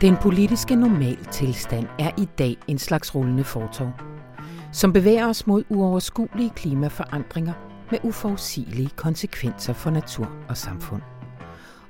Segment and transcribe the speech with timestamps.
[0.00, 3.92] Den politiske normaltilstand er i dag en slags rullende fortov,
[4.72, 7.52] som bevæger os mod uoverskuelige klimaforandringer
[7.90, 11.02] med uforudsigelige konsekvenser for natur og samfund.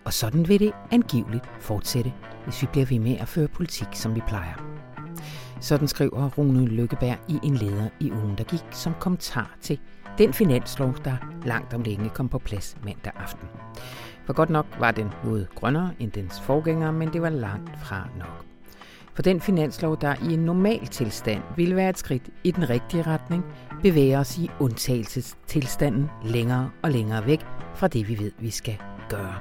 [0.05, 2.13] Og sådan vil det angiveligt fortsætte,
[2.45, 4.55] hvis vi bliver ved med at føre politik, som vi plejer.
[5.61, 9.81] Sådan skriver Rune Lykkeberg i en leder i ugen, der gik som kommentar til
[10.19, 13.49] den finanslov, der langt om længe kom på plads mandag aften.
[14.27, 18.09] For godt nok var den noget grønnere end dens forgængere, men det var langt fra
[18.19, 18.45] nok.
[19.15, 23.03] For den finanslov, der i en normal tilstand ville være et skridt i den rigtige
[23.03, 23.45] retning,
[23.83, 27.41] bevæger os i undtagelsestilstanden længere og længere væk
[27.75, 28.77] fra det, vi ved, vi skal
[29.09, 29.35] gøre.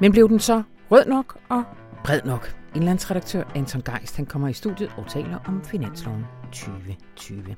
[0.00, 1.64] Men blev den så rød nok og
[2.04, 2.54] bred nok?
[2.74, 7.56] Indlandsredaktør Anton Geist han kommer i studiet og taler om finansloven 2020.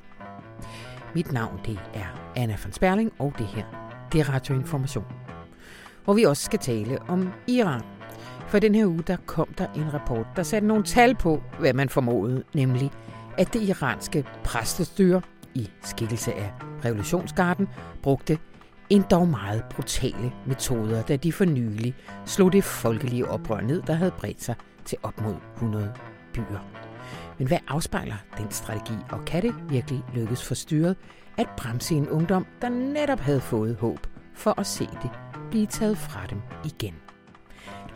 [1.14, 3.64] Mit navn det er Anna von Sperling, og det her
[4.12, 5.04] det er Radioinformation
[6.04, 7.82] hvor vi også skal tale om Iran.
[8.48, 11.72] For den her uge, der kom der en rapport, der satte nogle tal på, hvad
[11.72, 12.90] man formodede, nemlig
[13.38, 15.22] at det iranske præstestyre
[15.54, 16.52] i skikkelse af
[16.84, 17.68] revolutionsgarden
[18.02, 18.38] brugte
[18.90, 21.94] en dog meget brutale metoder, da de for nylig
[22.26, 24.54] slog det folkelige oprør ned, der havde bredt sig
[24.84, 25.92] til op mod 100
[26.32, 26.66] byer.
[27.38, 30.96] Men hvad afspejler den strategi, og kan det virkelig lykkes for styret
[31.38, 35.10] at bremse en ungdom, der netop havde fået håb for at se det
[35.50, 36.94] blive taget fra dem igen.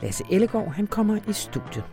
[0.02, 1.84] Lasse Ellegaard han kommer i studiet.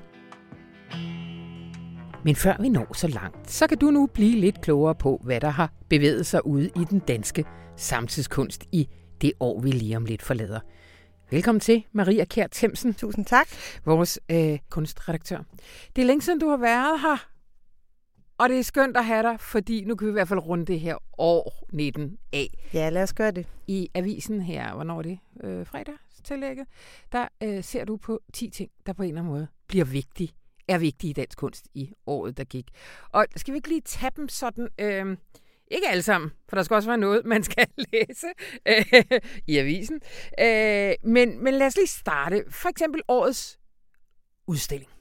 [2.25, 5.42] Men før vi når så langt, så kan du nu blive lidt klogere på, hvad
[5.42, 8.89] der har bevæget sig ude i den danske samtidskunst i
[9.22, 10.59] det år, vi lige om lidt forlader.
[11.31, 12.94] Velkommen til, Maria Kjær Themsen.
[12.94, 13.47] Tusind tak.
[13.86, 15.38] Vores øh, kunstredaktør.
[15.95, 17.31] Det er længe siden, du har været her.
[18.42, 20.66] Og det er skønt at have dig, fordi nu kan vi i hvert fald runde
[20.66, 22.47] det her år 19 af.
[22.74, 23.47] Ja, lad os gøre det.
[23.68, 25.19] I avisen her, hvornår er det?
[25.44, 25.94] Øh, fredag
[26.24, 26.68] tillægget,
[27.12, 30.31] der øh, ser du på 10 ting, der på en eller anden måde bliver vigtige,
[30.68, 32.68] er vigtige i dansk kunst i året, der gik.
[33.09, 35.18] Og skal vi ikke lige tage dem sådan, øh,
[35.72, 38.28] ikke alle sammen, for der skal også være noget, man skal læse
[38.68, 40.02] øh, i avisen.
[40.40, 42.44] Øh, men, men lad os lige starte.
[42.50, 43.59] For eksempel årets
[44.47, 44.91] udstilling.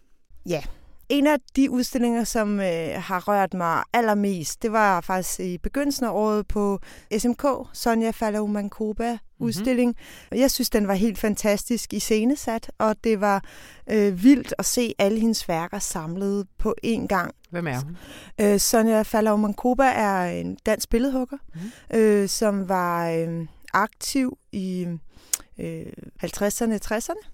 [0.46, 0.62] Ja,
[1.10, 6.06] en af de udstillinger, som øh, har rørt mig allermest, det var faktisk i begyndelsen
[6.06, 6.78] af året på
[7.18, 9.96] SMK, Sonja Fallau Mankoba udstilling.
[9.98, 10.40] Mm-hmm.
[10.40, 13.44] Jeg synes, den var helt fantastisk i scenesat, og det var
[13.90, 17.34] øh, vildt at se alle hendes værker samlet på én gang.
[17.50, 17.96] Hvem er hun?
[18.40, 21.98] Øh, Sonja Fallau Mankoba er en dansk billedhugger, mm.
[21.98, 24.86] øh, som var øh, aktiv i
[25.58, 25.86] øh,
[26.24, 27.30] 50'erne, 60'erne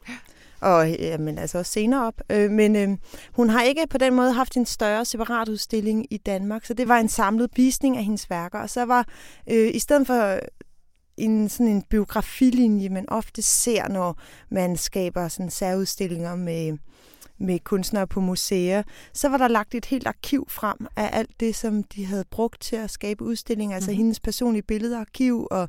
[0.61, 2.21] og jamen, altså også senere op.
[2.31, 2.89] Øh, men øh,
[3.33, 6.89] hun har ikke på den måde haft en større separat udstilling i Danmark, så det
[6.89, 8.59] var en samlet visning af hendes værker.
[8.59, 9.07] Og så var,
[9.51, 10.41] øh, i stedet for
[11.17, 16.79] en sådan en biografilinje, man ofte ser, når man skaber sådan særudstillinger med,
[17.39, 21.57] med kunstnere på museer, så var der lagt et helt arkiv frem af alt det,
[21.57, 23.97] som de havde brugt til at skabe udstillinger, altså mm.
[23.97, 25.69] hendes personlige billedarkiv og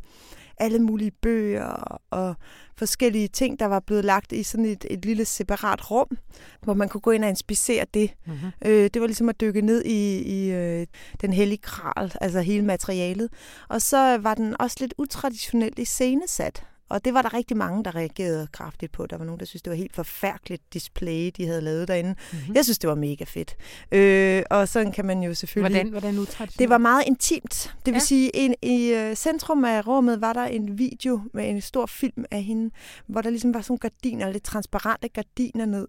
[0.58, 2.36] alle mulige bøger og
[2.78, 6.18] forskellige ting, der var blevet lagt i sådan et, et lille separat rum,
[6.62, 8.14] hvor man kunne gå ind og inspicere det.
[8.26, 8.52] Mm-hmm.
[8.66, 10.88] Øh, det var ligesom at dykke ned i, i øh,
[11.22, 13.30] den hellige kral, altså hele materialet.
[13.70, 16.66] Og så var den også lidt utraditionelt iscenesat.
[16.90, 19.06] Og det var der rigtig mange, der reagerede kraftigt på.
[19.06, 22.16] Der var nogen, der synes det var helt forfærdeligt display, de havde lavet derinde.
[22.32, 22.56] Mm-hmm.
[22.56, 23.56] Jeg synes, det var mega fedt.
[23.92, 25.82] Øh, og sådan kan man jo selvfølgelig...
[25.82, 26.60] Hvordan, hvordan utraditionelt?
[26.60, 27.76] Det var meget intimt.
[27.86, 28.00] Det vil ja.
[28.00, 32.26] sige, in, i uh, centrum af rummet var der en video med en stor film
[32.32, 32.72] af hende,
[33.08, 35.88] hvor der ligesom var sådan gardiner, lidt transparente gardiner ned.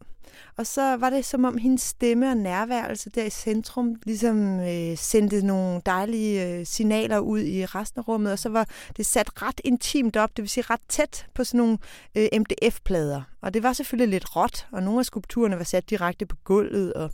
[0.57, 4.97] Og så var det som om hendes stemme og nærværelse der i centrum ligesom øh,
[4.97, 9.43] sendte nogle dejlige øh, signaler ud i resten af rummet, og så var det sat
[9.43, 11.79] ret intimt op, det vil sige ret tæt på sådan nogle
[12.15, 13.23] øh, MDF-plader.
[13.41, 16.93] Og det var selvfølgelig lidt råt, og nogle af skulpturerne var sat direkte på gulvet,
[16.93, 17.11] og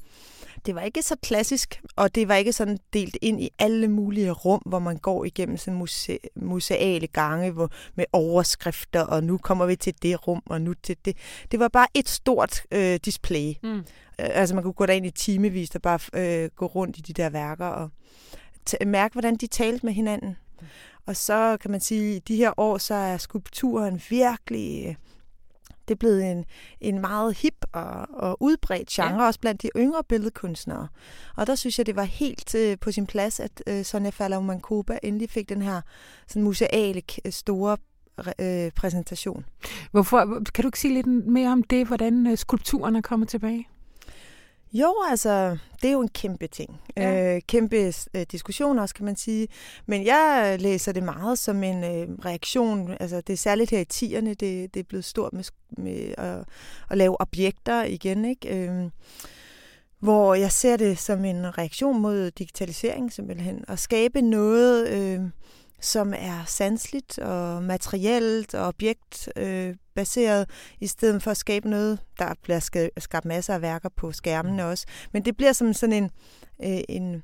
[0.67, 4.31] det var ikke så klassisk, og det var ikke sådan delt ind i alle mulige
[4.31, 9.67] rum, hvor man går igennem sådan muse- museale gange hvor, med overskrifter, og nu kommer
[9.67, 11.17] vi til det rum, og nu til det.
[11.51, 13.55] Det var bare et stort øh, display.
[13.63, 13.79] Mm.
[13.79, 13.85] Øh,
[14.19, 17.31] altså man kunne gå derind i timevis og bare øh, gå rundt i de der
[17.31, 17.91] værker og
[18.87, 20.37] mærke, hvordan de talte med hinanden.
[20.61, 20.67] Mm.
[21.07, 24.95] Og så kan man sige, at i de her år, så er skulpturen virkelig øh,
[25.89, 26.45] det er blevet en,
[26.81, 29.27] en meget hip og, og udbredt genre, ja.
[29.27, 30.89] også blandt de yngre billedkunstnere.
[31.37, 34.41] Og der synes jeg, det var helt øh, på sin plads, at øh, Sonja Fallau
[34.41, 35.81] Mankoba endelig fik den her
[36.29, 37.77] sådan museale store
[38.41, 39.45] øh, præsentation.
[39.91, 43.69] Hvorfor, kan du ikke sige lidt mere om det, hvordan øh, skulpturen er kommet tilbage?
[44.75, 46.81] Jo, altså, det er jo en kæmpe ting.
[46.97, 47.35] Ja.
[47.35, 49.49] Øh, kæmpe øh, diskussion også, kan man sige.
[49.87, 52.97] Men jeg læser det meget som en øh, reaktion.
[53.01, 56.45] Altså, det er særligt her i tierne, det, det er blevet stort med, med at,
[56.91, 58.69] at lave objekter igen, ikke?
[58.69, 58.91] Øh,
[59.99, 63.65] hvor jeg ser det som en reaktion mod digitalisering simpelthen.
[63.69, 65.21] At skabe noget, øh,
[65.85, 70.47] som er sansligt og materielt og objektbaseret, øh,
[70.81, 74.69] i stedet for at skabe noget, der bliver skabt masser af værker på skærmene mm.
[74.69, 74.87] også.
[75.13, 76.11] Men det bliver som sådan en,
[76.65, 77.23] øh, en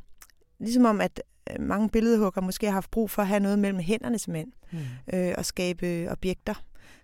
[0.61, 3.81] ligesom om, at øh, mange billedhugger måske har haft brug for at have noget mellem
[3.81, 4.79] hænderne simpelthen, mm.
[5.13, 6.55] øh, og skabe objekter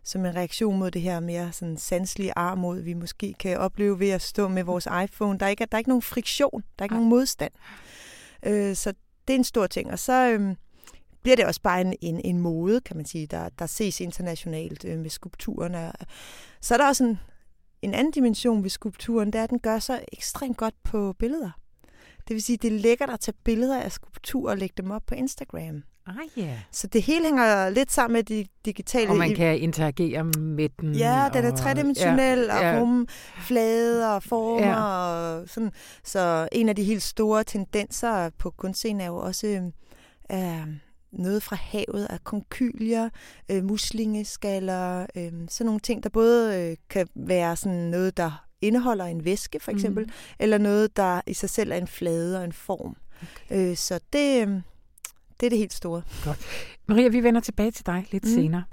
[0.06, 4.08] som en reaktion mod det her mere sådan sanselige armod, vi måske kan opleve ved
[4.08, 5.38] at stå med vores iPhone.
[5.38, 7.53] Der er ikke, der er ikke nogen friktion, der er ikke nogen modstand.
[8.43, 8.93] Øh, så
[9.29, 9.91] det er en stor ting.
[9.91, 10.56] Og så øh,
[11.26, 14.84] bliver det også bare en, en, en mode, kan man sige, der, der ses internationalt
[14.84, 15.93] øh, med skulpturerne.
[16.61, 17.19] Så er der også en,
[17.82, 21.50] en anden dimension ved skulpturen, det er, at den gør sig ekstremt godt på billeder.
[22.28, 25.02] Det vil sige, det er lækkert at tage billeder af skulpturer og lægge dem op
[25.06, 25.82] på Instagram.
[26.06, 26.58] Ah, yeah.
[26.70, 29.11] Så det hele hænger lidt sammen med de digitale...
[29.11, 30.94] Og man kan interagere med den.
[30.94, 32.81] Ja, den er tredimensionel ja, og ja.
[32.81, 33.06] rumme
[33.40, 34.67] flader og former.
[34.67, 34.82] Ja.
[34.82, 35.72] Og sådan.
[36.05, 39.70] Så en af de helt store tendenser på kunstscenen er jo også
[40.32, 40.86] øh,
[41.19, 43.09] noget fra havet af konkylier,
[43.51, 49.05] øh, muslingeskaller, øh, sådan nogle ting, der både øh, kan være sådan noget, der indeholder
[49.05, 50.13] en væske for eksempel, mm.
[50.39, 52.97] eller noget, der i sig selv er en flade og en form.
[53.23, 53.71] Okay.
[53.71, 54.55] Øh, så det, øh,
[55.41, 56.03] det er det helt store.
[56.25, 56.39] Godt.
[56.87, 58.31] Maria, vi vender tilbage til dig lidt mm.
[58.31, 58.65] senere.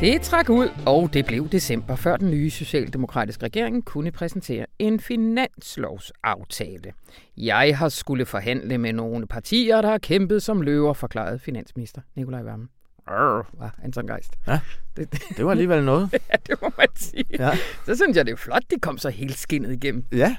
[0.00, 5.00] Det trak ud, og det blev december, før den nye socialdemokratiske regering kunne præsentere en
[5.00, 6.92] finanslovsaftale.
[7.36, 12.42] Jeg har skulle forhandle med nogle partier, der har kæmpet som løver, forklarede finansminister Nikolaj
[12.42, 12.68] Vammen.
[13.06, 14.32] Arr, var Anton Geist.
[14.46, 14.60] Ja,
[14.96, 16.08] det, det var alligevel noget.
[16.30, 17.24] ja, det må man sige.
[17.38, 17.50] Ja.
[17.86, 20.04] Så synes jeg, det er flot, de kom så helt skinnet igennem.
[20.12, 20.36] Ja.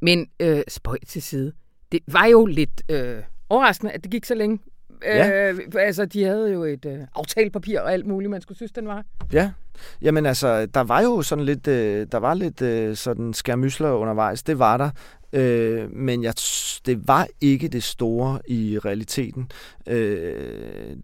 [0.00, 1.52] Men øh, spøj til side.
[1.92, 4.58] Det var jo lidt øh, overraskende, at det gik så længe
[5.04, 5.50] Ja.
[5.52, 8.86] Øh, altså, de havde jo et øh, aftalepapir og alt muligt, man skulle synes, den
[8.86, 9.04] var.
[9.32, 9.50] Ja,
[10.02, 14.42] jamen altså, der var jo sådan lidt, øh, der var lidt øh, sådan skærmysler undervejs,
[14.42, 14.90] det var der.
[15.32, 16.34] Øh, men jeg,
[16.86, 19.50] det var ikke det store i realiteten.
[19.86, 20.96] Øh,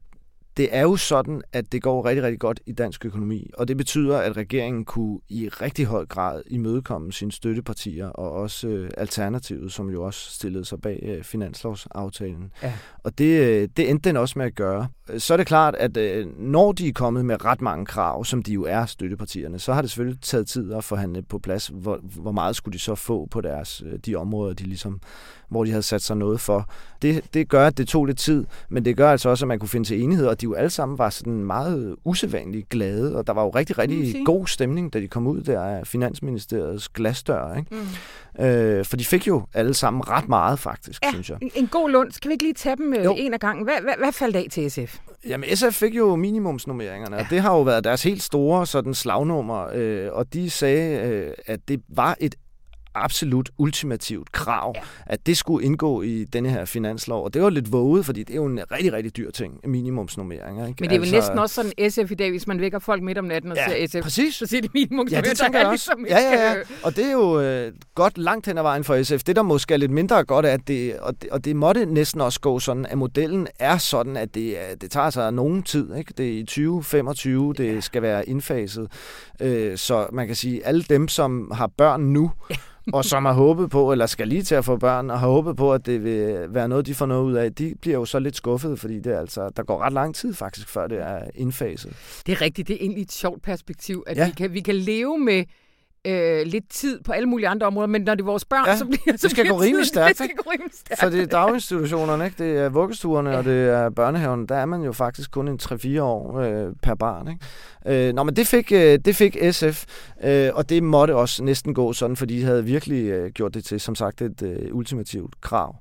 [0.59, 3.77] det er jo sådan, at det går rigtig, rigtig godt i dansk økonomi, og det
[3.77, 9.73] betyder, at regeringen kunne i rigtig høj grad imødekomme sine støttepartier, og også øh, Alternativet,
[9.73, 12.53] som jo også stillede sig bag øh, finanslovsaftalen.
[12.63, 12.73] Ja.
[13.05, 14.89] Og det, øh, det endte den også med at gøre.
[15.19, 18.43] Så er det klart, at øh, når de er kommet med ret mange krav, som
[18.43, 22.01] de jo er støttepartierne, så har det selvfølgelig taget tid at forhandle på plads, hvor,
[22.03, 25.01] hvor meget skulle de så få på deres øh, de områder, de ligesom
[25.49, 26.71] hvor de havde sat sig noget for.
[27.03, 29.59] Det, det gør, at det tog lidt tid, men det gør altså også, at man
[29.59, 33.27] kunne finde til enighed, og de jo alle sammen var sådan meget usædvanligt glade, og
[33.27, 37.55] der var jo rigtig, rigtig god stemning, da de kom ud der af Finansministeriets glasdør.
[37.55, 37.75] Ikke?
[38.39, 38.45] Mm.
[38.45, 41.39] Øh, for de fik jo alle sammen ret meget, faktisk, ja, synes jeg.
[41.55, 42.13] en god lund.
[42.13, 43.15] Skal vi ikke lige tage dem øh, jo.
[43.19, 43.65] en af gangen?
[43.65, 44.99] Hvad, hvad, hvad faldt af til SF?
[45.29, 47.23] Jamen, SF fik jo minimumsnummeringerne, ja.
[47.23, 51.33] og det har jo været deres helt store sådan slagnummer, øh, og de sagde, øh,
[51.47, 52.35] at det var et
[52.95, 54.81] absolut ultimativt krav, ja.
[55.07, 57.25] at det skulle indgå i denne her finanslov.
[57.25, 60.67] Og det var lidt våget, fordi det er jo en rigtig, rigtig dyr ting, minimumsnummeringer.
[60.67, 60.77] Ikke?
[60.81, 63.03] Men det er altså, vel næsten også sådan SF i dag, hvis man vækker folk
[63.03, 64.35] midt om natten og ja, ser SF, præcis.
[64.35, 65.29] så siger de minimumsnummeringer.
[65.29, 65.93] Ja, det tænker jeg også.
[65.97, 66.63] Ligesom ja, ja, ja.
[66.83, 69.23] Og det er jo øh, godt langt hen ad vejen for SF.
[69.23, 71.87] Det, der måske er lidt mindre godt, er, at det, og det, og det måtte
[71.87, 75.95] næsten også gå sådan, at modellen er sådan, at det, det tager sig nogen tid.
[75.95, 76.15] Ikke?
[76.17, 77.81] Det er i 2025, det ja.
[77.81, 78.89] skal være indfaset.
[79.41, 82.57] Øh, så man kan sige, alle dem, som har børn nu, ja
[82.93, 85.57] og som har håbet på, eller skal lige til at få børn, og har håbet
[85.57, 88.19] på, at det vil være noget, de får noget ud af, de bliver jo så
[88.19, 91.21] lidt skuffet, fordi det er altså, der går ret lang tid faktisk, før det er
[91.35, 92.23] indfaset.
[92.27, 92.69] Det er rigtigt.
[92.69, 94.27] Det er egentlig et sjovt perspektiv, at ja.
[94.27, 95.45] vi, kan, vi kan leve med
[96.05, 98.77] øh, lidt tid på alle mulige andre områder, men når det er vores børn, ja,
[98.77, 100.09] så bliver så det skal gå rimelig stærkt.
[100.09, 101.01] Det skal gå rimelig stærkt.
[101.01, 102.45] For det er daginstitutionerne, ikke?
[102.45, 103.37] det er vuggestuerne, ja.
[103.37, 106.95] og det er børnehaven, der er man jo faktisk kun en 3-4 år øh, per
[106.95, 107.29] barn.
[107.29, 108.09] Ikke?
[108.09, 109.85] Øh, nå, men det fik, øh, det fik SF,
[110.25, 113.65] øh, og det måtte også næsten gå sådan, fordi de havde virkelig øh, gjort det
[113.65, 115.77] til, som sagt, et øh, ultimativt krav.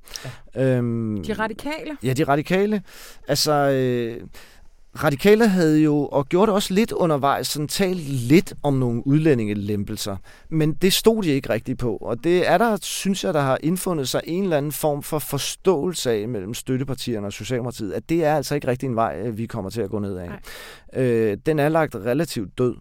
[0.56, 0.76] Ja.
[0.76, 1.98] Øhm, de radikale?
[2.04, 2.82] Ja, de radikale.
[3.28, 3.52] Altså...
[3.52, 4.22] Øh,
[5.04, 10.18] radikale havde jo, og gjorde det også lidt undervejs, sådan talt lidt om nogle udlændingelempelser.
[10.50, 11.98] Men det stod de ikke rigtigt på.
[11.98, 15.20] Og det er der, synes jeg, der har indfundet sig en eller anden form for
[15.20, 19.46] forståelse af mellem støttepartierne og Socialdemokratiet, at det er altså ikke rigtig en vej, vi
[19.46, 20.30] kommer til at gå ned af.
[20.94, 22.76] Øh, den er lagt relativt død.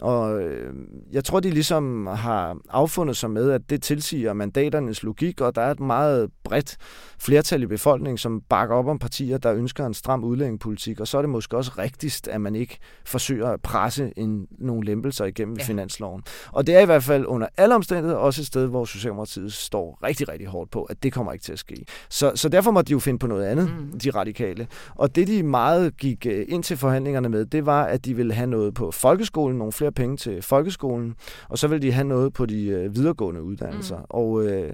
[0.00, 0.74] Og øh,
[1.12, 5.62] jeg tror, de ligesom har affundet sig med, at det tilsiger mandaternes logik, og der
[5.62, 6.76] er et meget bredt
[7.18, 11.00] flertal i befolkningen, som bakker op om partier, der ønsker en stram udlændingepolitik.
[11.00, 14.86] Og så er det måske også rigtigst, at man ikke forsøger at presse en, nogle
[14.86, 15.64] lempelser igennem ja.
[15.64, 16.22] finansloven.
[16.52, 19.98] Og det er i hvert fald under alle omstændigheder også et sted, hvor Socialdemokratiet står
[20.02, 21.84] rigtig, rigtig hårdt på, at det kommer ikke til at ske.
[22.08, 23.98] Så, så derfor må de jo finde på noget andet, mm.
[23.98, 24.66] de radikale.
[24.94, 28.32] Og det, de meget gik øh, ind til forhandlingerne med, det var, at de ville
[28.32, 31.14] have noget på folkeskolen, nogle flere penge til folkeskolen,
[31.48, 33.98] og så ville de have noget på de øh, videregående uddannelser.
[33.98, 34.04] Mm.
[34.08, 34.72] Og øh,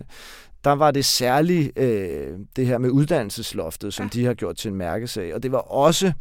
[0.65, 4.11] der var det særligt øh, det her med uddannelsesloftet, som ja.
[4.21, 5.35] de har gjort til en mærkesag.
[5.35, 6.13] Og det var også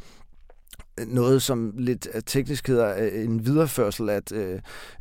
[1.07, 4.31] noget, som lidt teknisk hedder øh, en videreførsel af at,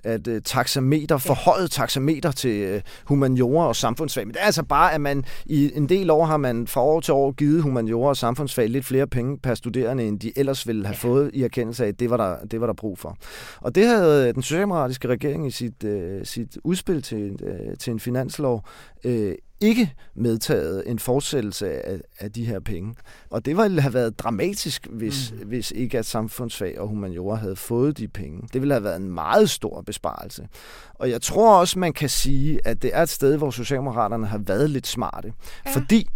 [0.04, 4.26] at øh, taxameter, forhøjet taxameter til øh, humaniora og samfundsfag.
[4.26, 7.00] Men det er altså bare, at man i en del år har man fra år
[7.00, 10.86] til år givet humaniora og samfundsfag lidt flere penge per studerende, end de ellers ville
[10.86, 11.08] have ja.
[11.08, 13.16] fået i erkendelse af, at det var, der, det var der brug for.
[13.60, 15.84] Og det havde den socialdemokratiske regering i sit,
[16.22, 17.38] sit udspil til,
[17.80, 18.64] til en finanslov
[19.64, 22.94] ikke medtaget en fortsættelse af, af de her penge.
[23.30, 25.48] Og det ville have været dramatisk, hvis, mm.
[25.48, 28.48] hvis ikke at samfundsfag og humaniora havde fået de penge.
[28.52, 30.48] Det ville have været en meget stor besparelse.
[30.94, 34.38] Og jeg tror også, man kan sige, at det er et sted, hvor Socialdemokraterne har
[34.38, 35.32] været lidt smarte.
[35.66, 35.70] Ja.
[35.70, 36.08] Fordi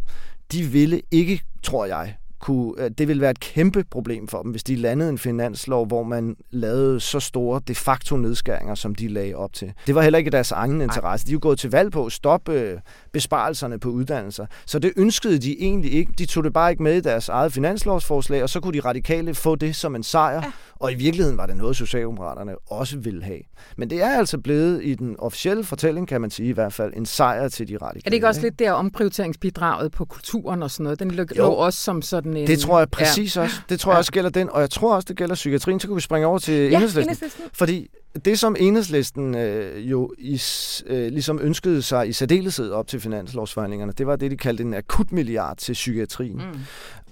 [0.52, 4.50] de ville ikke, tror jeg, kunne, øh, det ville være et kæmpe problem for dem,
[4.50, 9.08] hvis de landede en finanslov, hvor man lavede så store de facto nedskæringer, som de
[9.08, 9.72] lagde op til.
[9.86, 11.26] Det var heller ikke deres egen interesse.
[11.26, 12.80] De er jo gået til valg på at stoppe øh,
[13.18, 14.46] besparelserne på uddannelser.
[14.66, 16.12] Så det ønskede de egentlig ikke.
[16.18, 19.34] De tog det bare ikke med i deres eget finanslovsforslag, og så kunne de radikale
[19.34, 20.34] få det som en sejr.
[20.34, 20.52] Ja.
[20.74, 23.38] Og i virkeligheden var det noget, Socialdemokraterne også ville have.
[23.76, 26.92] Men det er altså blevet i den officielle fortælling, kan man sige i hvert fald,
[26.96, 28.02] en sejr til de radikale.
[28.04, 31.00] Er det ikke også lidt der omprioriteringsbidraget på kulturen og sådan noget?
[31.00, 32.46] Den lå også som sådan en...
[32.46, 33.42] Det tror jeg præcis ja.
[33.42, 33.56] også.
[33.68, 35.80] Det tror jeg også gælder den, og jeg tror også, det gælder psykiatrien.
[35.80, 37.02] Så kan vi springe over til ja, enhedslisten.
[37.02, 37.44] enhedslisten.
[37.52, 37.88] Fordi
[38.24, 40.42] det, som enhedslisten øh, jo i,
[40.86, 44.74] øh, ligesom ønskede sig i særdeleshed op til finanslovsforhandlingerne, det var det, de kaldte en
[44.74, 46.36] akut milliard til psykiatrien.
[46.36, 46.58] Mm.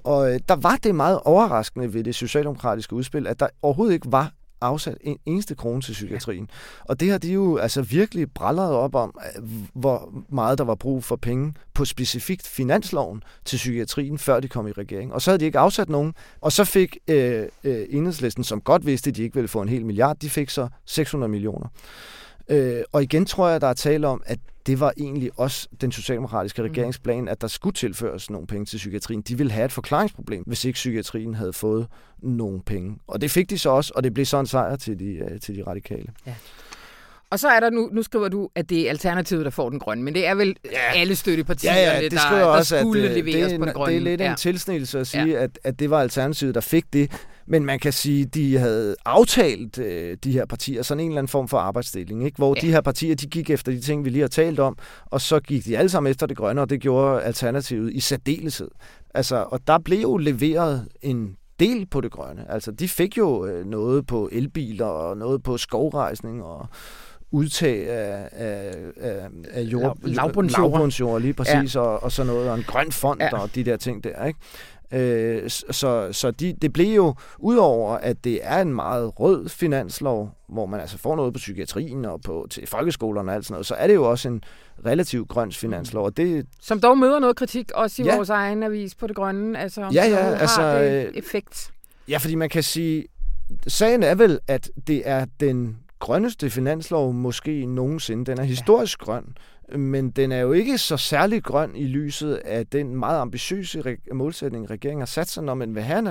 [0.04, 4.12] Og øh, der var det meget overraskende ved det socialdemokratiske udspil, at der overhovedet ikke
[4.12, 6.50] var afsat en eneste krone til psykiatrien.
[6.84, 10.74] Og det har de jo altså virkelig brallet op om, øh, hvor meget der var
[10.74, 15.12] brug for penge på specifikt finansloven til psykiatrien, før de kom i regering.
[15.12, 16.14] Og så havde de ikke afsat nogen.
[16.40, 19.68] Og så fik øh, øh, enhedslisten, som godt vidste, at de ikke ville få en
[19.68, 21.68] hel milliard, de fik så 600 millioner.
[22.48, 25.92] Øh, og igen tror jeg, der er tale om, at det var egentlig også den
[25.92, 26.68] socialdemokratiske mm.
[26.68, 29.20] regeringsplan, at der skulle tilføres nogle penge til psykiatrien.
[29.20, 31.86] De ville have et forklaringsproblem, hvis ikke psykiatrien havde fået
[32.18, 32.98] nogle penge.
[33.06, 35.40] Og det fik de så også, og det blev så en sejr til de, øh,
[35.40, 36.06] til de radikale.
[36.26, 36.34] Ja.
[37.30, 39.78] Og så er der nu, nu skriver du, at det er Alternativet, der får den
[39.78, 40.78] grønne, men det er vel ja.
[40.95, 43.75] alle støttepartierne, ja, ja, det der, der også, skulle at, leveres det en, på den
[43.75, 43.95] grønne.
[43.95, 44.30] Det er lidt ja.
[44.30, 45.42] en tilsnelse at sige, ja.
[45.42, 47.11] at, at det var Alternativet, der fik det.
[47.47, 51.18] Men man kan sige, at de havde aftalt øh, de her partier sådan en eller
[51.18, 52.37] anden form for arbejdsdeling, ikke?
[52.37, 52.61] hvor ja.
[52.61, 55.40] de her partier de gik efter de ting, vi lige har talt om, og så
[55.40, 58.68] gik de alle sammen efter det grønne, og det gjorde Alternativet i særdeleshed.
[59.14, 62.50] Altså, og der blev jo leveret en del på det grønne.
[62.50, 66.68] Altså, de fik jo øh, noget på elbiler og noget på skovrejsning og
[67.30, 70.71] udtag af, af, af, af jord, lavbundsjord.
[70.71, 71.80] lavbundsjord lige præcis, ja.
[71.80, 73.38] og, og sådan noget, og en grøn fond ja.
[73.38, 74.38] og de der ting der, ikke?
[74.92, 80.30] Øh, så så de, det blev jo, udover at det er en meget rød finanslov,
[80.49, 83.66] hvor man altså får noget på psykiatrien og på, til folkeskolerne og alt sådan noget,
[83.66, 84.42] så er det jo også en
[84.87, 86.04] relativt grøn finanslov.
[86.04, 88.16] Og det, Som dog møder noget kritik, også i ja.
[88.16, 89.59] vores egen avis på det grønne.
[89.59, 91.71] Altså, ja, ja, har altså, det effekt.
[92.09, 93.04] Ja, fordi man kan sige,
[93.66, 98.24] sagen er vel, at det er den grønneste finanslov måske nogensinde.
[98.24, 99.04] Den er historisk ja.
[99.04, 99.24] grøn,
[99.76, 104.70] men den er jo ikke så særlig grøn i lyset af den meget ambitiøse målsætning,
[104.70, 105.44] regeringen har sat sig.
[105.44, 106.10] Når man vil have en 70%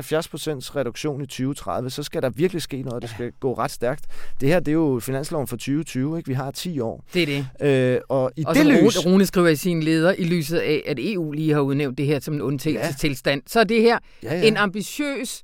[0.76, 4.06] reduktion i 2030, så skal der virkelig ske noget, det skal gå ret stærkt.
[4.42, 6.28] Det her, det er jo finansloven for 2020, ikke?
[6.28, 7.04] Vi har 10 år.
[7.14, 7.96] Det er det.
[7.96, 9.06] Øh, og i og det lys...
[9.06, 12.20] Rune skriver i sin leder, i lyset af, at EU lige har udnævnt det her
[12.20, 13.50] som en undtagelsestilstand, ja.
[13.50, 14.48] så er det her ja, ja.
[14.48, 15.44] en ambitiøs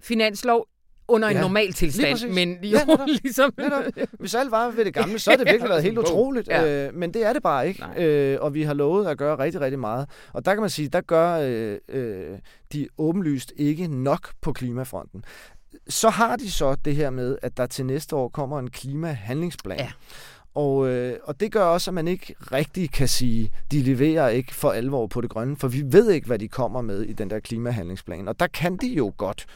[0.00, 0.66] finanslov
[1.08, 3.52] under en ja, normal tilstand, men jo ja, netop, ligesom...
[3.58, 3.84] Netop.
[4.18, 6.86] Hvis alt var ved det gamle, så har det virkelig været helt utroligt, ja.
[6.86, 9.60] øh, men det er det bare ikke, øh, og vi har lovet at gøre rigtig,
[9.60, 10.08] rigtig meget.
[10.32, 12.38] Og der kan man sige, der gør øh, øh,
[12.72, 15.24] de åbenlyst ikke nok på klimafronten.
[15.88, 19.78] Så har de så det her med, at der til næste år kommer en klimahandlingsplan.
[19.78, 19.92] Ja.
[20.54, 24.54] Og, øh, og det gør også, at man ikke rigtig kan sige, de leverer ikke
[24.54, 27.30] for alvor på det grønne, for vi ved ikke, hvad de kommer med i den
[27.30, 28.28] der klimahandlingsplan.
[28.28, 29.46] Og der kan de jo godt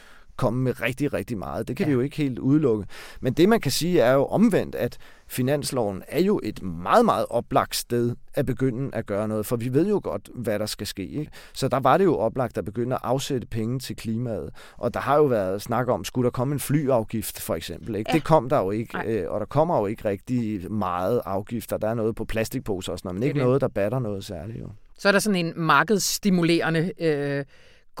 [0.41, 1.67] komme med rigtig, rigtig meget.
[1.67, 1.89] Det kan ja.
[1.89, 2.85] vi jo ikke helt udelukke.
[3.21, 7.25] Men det, man kan sige, er jo omvendt, at finansloven er jo et meget, meget
[7.29, 10.87] oplagt sted at begynde at gøre noget, for vi ved jo godt, hvad der skal
[10.87, 11.07] ske.
[11.07, 11.31] Ikke?
[11.53, 14.49] Så der var det jo oplagt at begynde at afsætte penge til klimaet.
[14.77, 17.95] Og der har jo været snak om, skulle der komme en flyafgift for eksempel?
[17.95, 18.11] Ikke?
[18.11, 18.15] Ja.
[18.15, 19.05] Det kom der jo ikke, Nej.
[19.07, 21.77] Øh, og der kommer jo ikke rigtig meget afgifter.
[21.77, 23.45] Der er noget på plastikposer og sådan noget, men ikke det.
[23.45, 24.59] noget, der batter noget særligt.
[24.59, 24.67] Jo.
[24.97, 27.45] Så er der sådan en markedsstimulerende øh,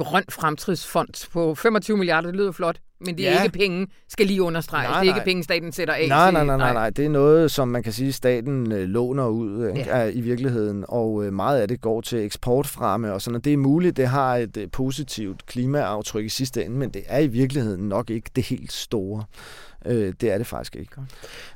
[0.03, 2.27] grøn fremtidsfond på 25 milliarder.
[2.27, 3.43] Det lyder flot, men det er ja.
[3.43, 4.89] ikke penge, skal lige understreges.
[4.89, 6.07] Nej, det er ikke penge, staten sætter af.
[6.07, 6.89] Nej, nej, nej, nej, nej.
[6.89, 9.97] Det er noget, som man kan sige, staten øh, låner ud ikke?
[9.97, 10.05] Ja.
[10.05, 13.57] i virkeligheden, og øh, meget af det går til eksportfremme og sådan og Det er
[13.57, 17.89] muligt, det har et øh, positivt klimaaftryk i sidste ende, men det er i virkeligheden
[17.89, 19.23] nok ikke det helt store.
[19.85, 20.91] Øh, det er det faktisk ikke.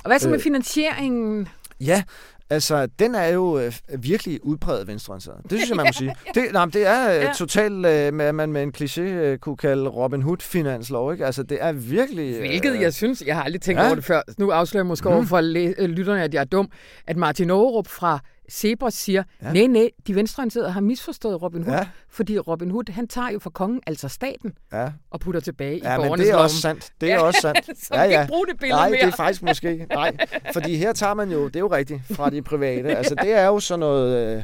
[0.03, 1.47] Og hvad så med øh, finansieringen?
[1.79, 2.03] Ja,
[2.49, 5.37] Altså, den er jo øh, virkelig udpræget venstreorienteret.
[5.43, 6.15] Det synes jeg, man må sige.
[6.35, 7.31] Det, nej, det er øh, ja.
[7.35, 11.11] totalt, øh, med, man med en kliché øh, kunne kalde Robin Hood-finanslov.
[11.11, 11.25] Ikke?
[11.25, 12.39] Altså, det er virkelig...
[12.39, 13.85] Hvilket øh, jeg synes, jeg har aldrig tænkt ja.
[13.85, 14.21] over det før.
[14.37, 15.15] Nu afslører jeg måske mm.
[15.15, 15.41] over for
[15.87, 16.69] lytterne, at jeg er dum,
[17.07, 18.19] at Martin Aarup fra
[18.51, 19.53] Zebra siger, ja.
[19.53, 21.87] nej, nej, de venstreorienterede har misforstået Robin Hood, ja.
[22.09, 24.89] fordi Robin Hood, han tager jo fra kongen, altså staten, ja.
[25.11, 26.91] og putter tilbage ja, i borgernes men det er også sandt.
[27.01, 27.65] Det er ja, også sandt.
[27.87, 28.21] Så ja, ja.
[28.21, 29.01] ikke bruge det billede Nej, mere.
[29.01, 30.17] det er faktisk måske, nej.
[30.53, 32.97] Fordi her tager man jo, det er jo rigtigt, fra de private.
[32.97, 34.37] Altså, det er jo sådan noget...
[34.37, 34.43] Øh,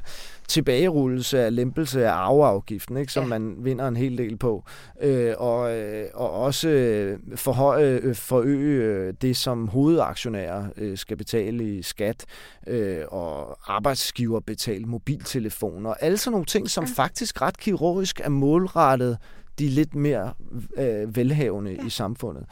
[0.52, 3.30] tilbagerullelse af lempelse af arveafgiften, ikke, som ja.
[3.30, 4.64] man vinder en hel del på.
[5.02, 11.18] Øh, og, øh, og også øh, forhøje, øh, forøge øh, det, som hovedaktionærer øh, skal
[11.18, 12.26] betale i skat,
[12.68, 15.94] øh, og arbejdsgiver betale mobiltelefoner.
[15.94, 17.04] Alle sådan nogle ting, som ja.
[17.04, 19.18] faktisk ret kirurgisk er målrettet
[19.60, 20.34] de lidt mere
[20.78, 21.86] øh, velhavende ja.
[21.86, 22.46] i samfundet.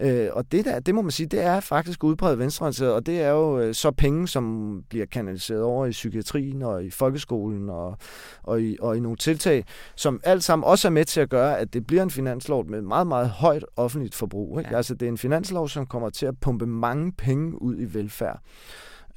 [0.00, 3.20] Øh, og det der, det må man sige, det er faktisk udbredt venstreorienteret, og det
[3.20, 7.98] er jo øh, så penge, som bliver kanaliseret over i psykiatrien og i folkeskolen og,
[8.42, 9.64] og, i, og i nogle tiltag,
[9.96, 12.82] som alt sammen også er med til at gøre, at det bliver en finanslov med
[12.82, 14.58] meget, meget højt offentligt forbrug.
[14.58, 14.70] Ikke?
[14.70, 14.76] Ja.
[14.76, 18.40] Altså det er en finanslov, som kommer til at pumpe mange penge ud i velfærd.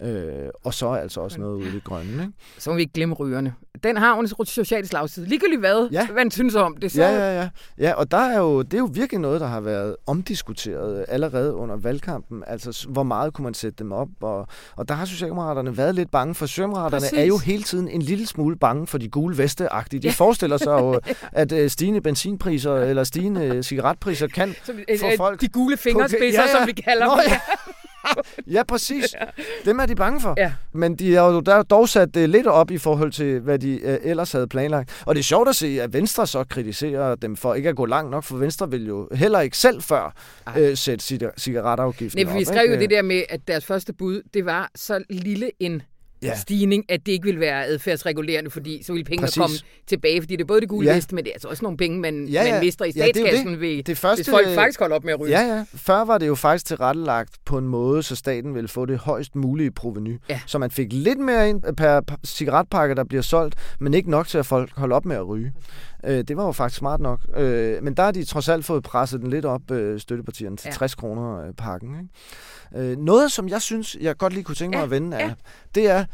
[0.03, 2.11] Øh, og så altså også noget ude i det grønne.
[2.11, 2.33] Ikke?
[2.57, 3.53] Så må vi ikke glemme rygerne.
[3.83, 5.25] Den har jo en social slagside.
[5.25, 6.05] Ligegyldigt hvad, ja.
[6.05, 6.91] hvad man synes om det.
[6.91, 7.01] Så...
[7.01, 7.49] Ja, ja, ja.
[7.77, 11.53] ja, og der er jo, det er jo virkelig noget, der har været omdiskuteret allerede
[11.53, 12.43] under valgkampen.
[12.47, 14.07] Altså, hvor meget kunne man sætte dem op?
[14.21, 18.01] Og, og der har Socialdemokraterne været lidt bange, for Socialdemokraterne er jo hele tiden en
[18.01, 20.01] lille smule bange for de gule veste-agtige.
[20.01, 20.13] De ja.
[20.13, 20.99] forestiller sig jo,
[21.31, 25.41] at uh, stigende benzinpriser eller stigende cigaretpriser kan så, få folk...
[25.41, 26.57] De gule fingerspidser, ja, ja.
[26.57, 27.31] som vi kalder Nå, dem.
[27.31, 27.39] Ja.
[28.55, 29.15] ja, præcis.
[29.65, 30.33] Dem er de bange for.
[30.37, 30.53] Ja.
[30.73, 33.79] Men de har jo der dog sat det lidt op i forhold til, hvad de
[33.83, 35.03] øh, ellers havde planlagt.
[35.05, 37.85] Og det er sjovt at se, at Venstre så kritiserer dem for ikke at gå
[37.85, 40.13] langt nok, for Venstre vil jo heller ikke selv før
[40.57, 44.45] øh, sætte cigaretafgiften Nej, vi skrev jo det der med, at deres første bud, det
[44.45, 45.81] var så lille en
[46.23, 46.35] ja.
[46.35, 49.37] stigning, at det ikke vil være adfærdsregulerende, fordi så vil pengene Præcis.
[49.37, 49.55] komme
[49.87, 50.95] tilbage, fordi det er både det gule ja.
[50.95, 52.51] vest, men det er altså også nogle penge, man, ja, ja.
[52.51, 53.59] man mister i statskassen, ja, det det.
[53.59, 55.39] Ved, det første, hvis folk faktisk holder op med at ryge.
[55.39, 55.65] Ja, ja.
[55.75, 59.35] Før var det jo faktisk tilrettelagt på en måde, så staten ville få det højst
[59.35, 60.19] mulige proveny.
[60.29, 60.41] Ja.
[60.45, 64.37] Så man fik lidt mere ind per cigaretpakke, der bliver solgt, men ikke nok til,
[64.37, 65.53] at folk holder op med at ryge.
[66.03, 67.19] Øh, det var jo faktisk smart nok.
[67.35, 70.67] Øh, men der har de trods alt fået presset den lidt op, øh, støttepartierne, til
[70.67, 70.73] ja.
[70.73, 71.95] 60 kroner øh, pakken.
[71.99, 72.91] Ikke?
[72.91, 74.85] Øh, noget, som jeg synes, jeg godt lige kunne tænke mig ja.
[74.85, 75.33] at vende af, ja.
[75.75, 76.05] det er,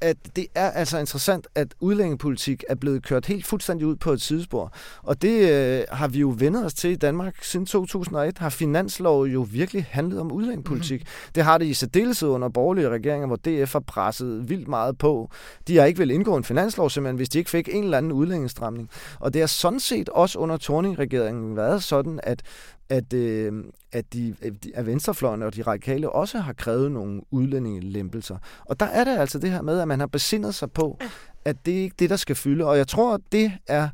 [0.00, 4.22] at det er altså interessant, at udlændingepolitik er blevet kørt helt fuldstændig ud på et
[4.22, 4.72] sidespor.
[5.02, 8.38] Og det øh, har vi jo vendet os til i Danmark siden 2001.
[8.38, 11.00] Har finanslov jo virkelig handlet om udlændingepolitik.
[11.00, 11.32] Mm-hmm.
[11.34, 15.30] Det har det i særdeleshed under borgerlige regeringer, hvor DF har presset vildt meget på.
[15.68, 18.12] De har ikke vel indgå en finanslov, simpelthen, hvis de ikke fik en eller anden
[18.12, 18.90] udlændingestramning.
[19.20, 22.42] Og det har sådan set også under Torning-regeringen været sådan, at
[22.88, 24.34] at, øh, at, de,
[24.74, 28.36] at venstrefløjen og de radikale også har krævet nogle udlændingelempelser.
[28.64, 30.98] Og der er det altså det her med, at man har besindet sig på,
[31.44, 32.64] at det er ikke det, der skal fylde.
[32.64, 33.88] Og jeg tror, at det er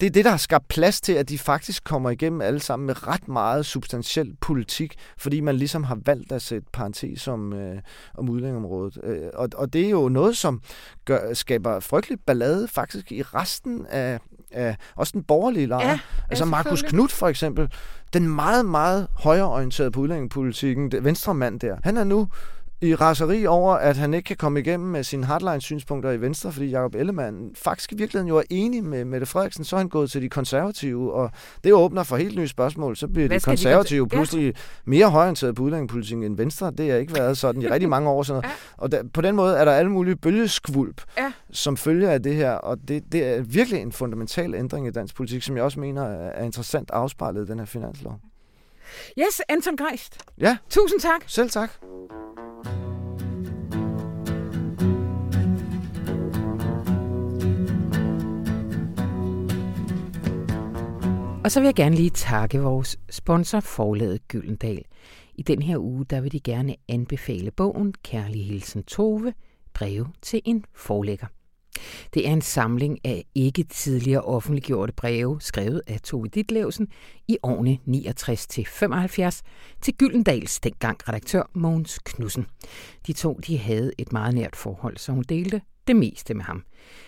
[0.00, 2.86] det er det, der har skabt plads til, at de faktisk kommer igennem alle sammen
[2.86, 7.78] med ret meget substantiel politik, fordi man ligesom har valgt at sætte parentes om, øh,
[8.14, 8.98] om udlændingområdet.
[9.02, 10.60] Øh, og, og det er jo noget, som
[11.04, 14.20] gør, skaber frygtelig ballade faktisk i resten af,
[14.54, 15.88] af også den borgerlige lejr.
[15.88, 15.98] Ja,
[16.30, 17.72] altså Markus Knudt for eksempel,
[18.12, 22.28] den meget, meget højreorienterede på udlændingepolitikken, venstremand der, han er nu
[22.84, 26.70] i raseri over, at han ikke kan komme igennem med sine hardline-synspunkter i Venstre, fordi
[26.70, 30.10] Jacob Ellemann faktisk i virkeligheden jo er enig med Mette Frederiksen, så er han gået
[30.10, 31.30] til de konservative, og
[31.64, 32.96] det åbner for helt nye spørgsmål.
[32.96, 34.60] Så bliver de konservative de pludselig ja.
[34.84, 36.70] mere højorienteret på udlændingepolitikken end Venstre.
[36.70, 38.22] Det har ikke været sådan i rigtig mange år.
[38.22, 38.50] Sådan ja.
[38.76, 41.32] Og der, på den måde er der alle mulige bølgeskvulp, ja.
[41.52, 45.16] som følger af det her, og det, det er virkelig en fundamental ændring i dansk
[45.16, 48.20] politik, som jeg også mener er interessant afspejlet i den her finanslov.
[49.18, 50.18] Yes, Anton Geist.
[50.38, 50.56] Ja.
[50.70, 51.20] Tusind tak.
[51.26, 51.70] Selv tak.
[61.44, 64.84] Og så vil jeg gerne lige takke vores sponsor, forlaget Gyldendal.
[65.34, 69.34] I den her uge, der vil de gerne anbefale bogen Kærlig Hilsen Tove,
[69.74, 71.26] breve til en forlægger.
[72.14, 76.88] Det er en samling af ikke tidligere offentliggjorte breve, skrevet af Tove Ditlevsen
[77.28, 79.40] i årene 69-75
[79.80, 82.46] til Gyldendals dengang redaktør Mogens Knudsen.
[83.06, 86.64] De to de havde et meget nært forhold, så hun delte det meste med ham.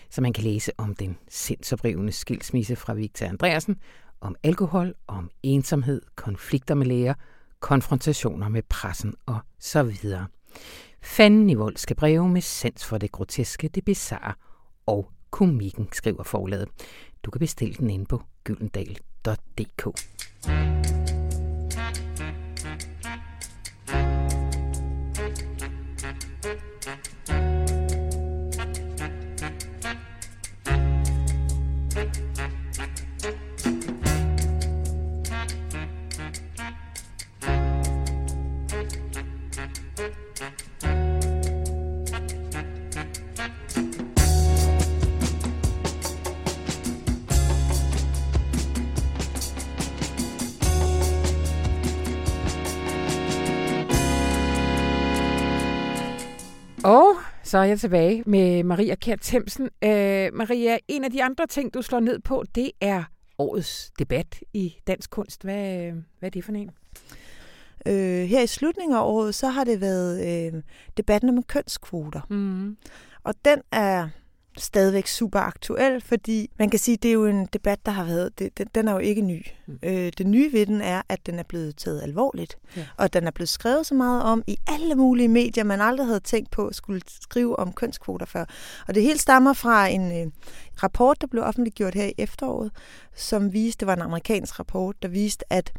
[0.09, 3.77] Så man kan læse om den sindsoprivende skilsmisse fra Victor Andreasen,
[4.21, 7.13] om alkohol, om ensomhed, konflikter med læger,
[7.59, 10.27] konfrontationer med pressen og så videre.
[11.01, 14.33] Fanden i voldske breve med sans for det groteske, det bizarre
[14.85, 16.67] og komikken, skriver forlaget.
[17.23, 19.87] Du kan bestille den inde på gyldendal.dk.
[19.87, 19.93] Og
[57.57, 59.69] så er jeg tilbage med Maria Kjær Themsen.
[59.83, 63.03] Øh, Maria, en af de andre ting, du slår ned på, det er
[63.37, 65.43] årets debat i dansk kunst.
[65.43, 66.69] Hvad, hvad er det for en?
[67.85, 70.61] Øh, her i slutningen af året, så har det været øh,
[70.97, 72.21] debatten om kønskvoter.
[72.29, 72.77] Mm.
[73.23, 74.09] Og den er
[74.59, 78.39] stadigvæk super aktuel, fordi man kan sige, det er jo en debat, der har været,
[78.39, 79.45] det, den, den er jo ikke ny.
[79.67, 79.79] Mm.
[79.83, 82.85] Øh, det nye ved den er, at den er blevet taget alvorligt, ja.
[82.97, 86.19] og den er blevet skrevet så meget om i alle mulige medier, man aldrig havde
[86.19, 88.45] tænkt på skulle skrive om kønskvoter før.
[88.87, 90.31] Og det hele stammer fra en øh,
[90.83, 92.71] rapport, der blev offentliggjort her i efteråret,
[93.15, 95.71] som viste, det var en amerikansk rapport, der viste, at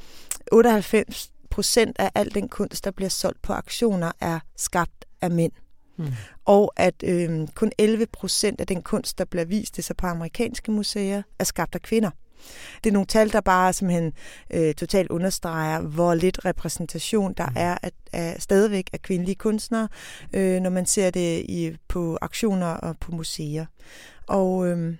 [0.53, 5.53] 98 procent af al den kunst, der bliver solgt på auktioner, er skabt af mænd.
[5.53, 5.68] Mm.
[6.45, 10.07] Og at øh, kun 11 procent af den kunst, der bliver vist det så på
[10.07, 12.11] amerikanske museer, er skabt af kvinder.
[12.85, 14.13] Det er nogle tal, der bare simpelthen
[14.51, 17.57] øh, totalt understreger, hvor lidt repræsentation der mm.
[17.57, 19.89] er at, at, stadigvæk af kvindelige kunstnere,
[20.33, 23.67] øh, når man ser det i, på auktioner og på museer.
[24.27, 24.67] Og...
[24.69, 24.95] Øh,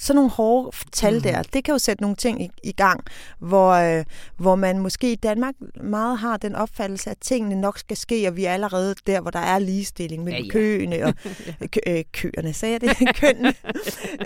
[0.00, 1.22] sådan nogle hårde tal mm.
[1.22, 3.04] der, det kan jo sætte nogle ting i, i gang,
[3.38, 4.04] hvor, øh,
[4.36, 8.36] hvor man måske i Danmark meget har den opfattelse, at tingene nok skal ske, og
[8.36, 10.52] vi er allerede der, hvor der er ligestilling mellem ja, ja.
[10.52, 11.14] køene og
[11.72, 13.16] kø, øh, køerne, sagde jeg det?
[13.20, 13.54] Kønnene.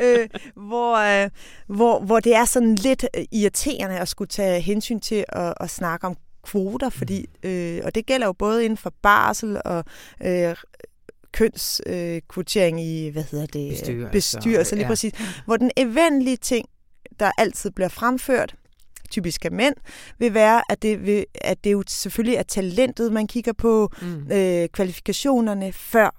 [0.00, 1.30] øh, hvor, øh,
[1.66, 6.06] hvor, hvor det er sådan lidt irriterende at skulle tage hensyn til at, at snakke
[6.06, 9.84] om kvoter, fordi, øh, og det gælder jo både inden for barsel og
[10.22, 10.56] øh,
[11.34, 13.70] kønskvotering øh, i, hvad hedder det?
[13.70, 14.12] Bestyrelse.
[14.12, 14.88] Bestyrelse, lige ja.
[14.88, 15.12] præcis.
[15.44, 16.68] Hvor den eventlige ting,
[17.20, 18.54] der altid bliver fremført,
[19.10, 19.74] typisk af mænd,
[20.18, 24.32] vil være, at det, vil, at det jo selvfølgelig er talentet, man kigger på, mm.
[24.32, 26.10] øh, kvalifikationerne, før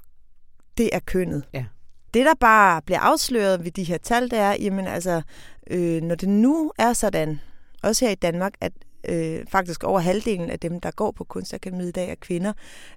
[0.77, 1.43] det er kønnet.
[1.53, 1.65] Ja.
[2.13, 5.21] Det, der bare bliver afsløret ved de her tal, det er, jamen altså,
[5.69, 7.39] øh, når det nu er sådan,
[7.83, 8.71] også her i Danmark, at
[9.09, 12.53] øh, faktisk over halvdelen af dem, der går på Kunstakademiet i dag, er kvinder.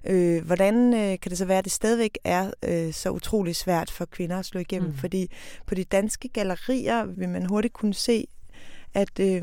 [0.07, 3.91] Øh, hvordan øh, kan det så være, at det stadigvæk er øh, så utrolig svært
[3.91, 4.89] for kvinder at slå igennem?
[4.89, 4.97] Mm.
[4.97, 5.31] Fordi
[5.65, 8.27] på de danske gallerier vil man hurtigt kunne se,
[8.93, 9.41] at øh,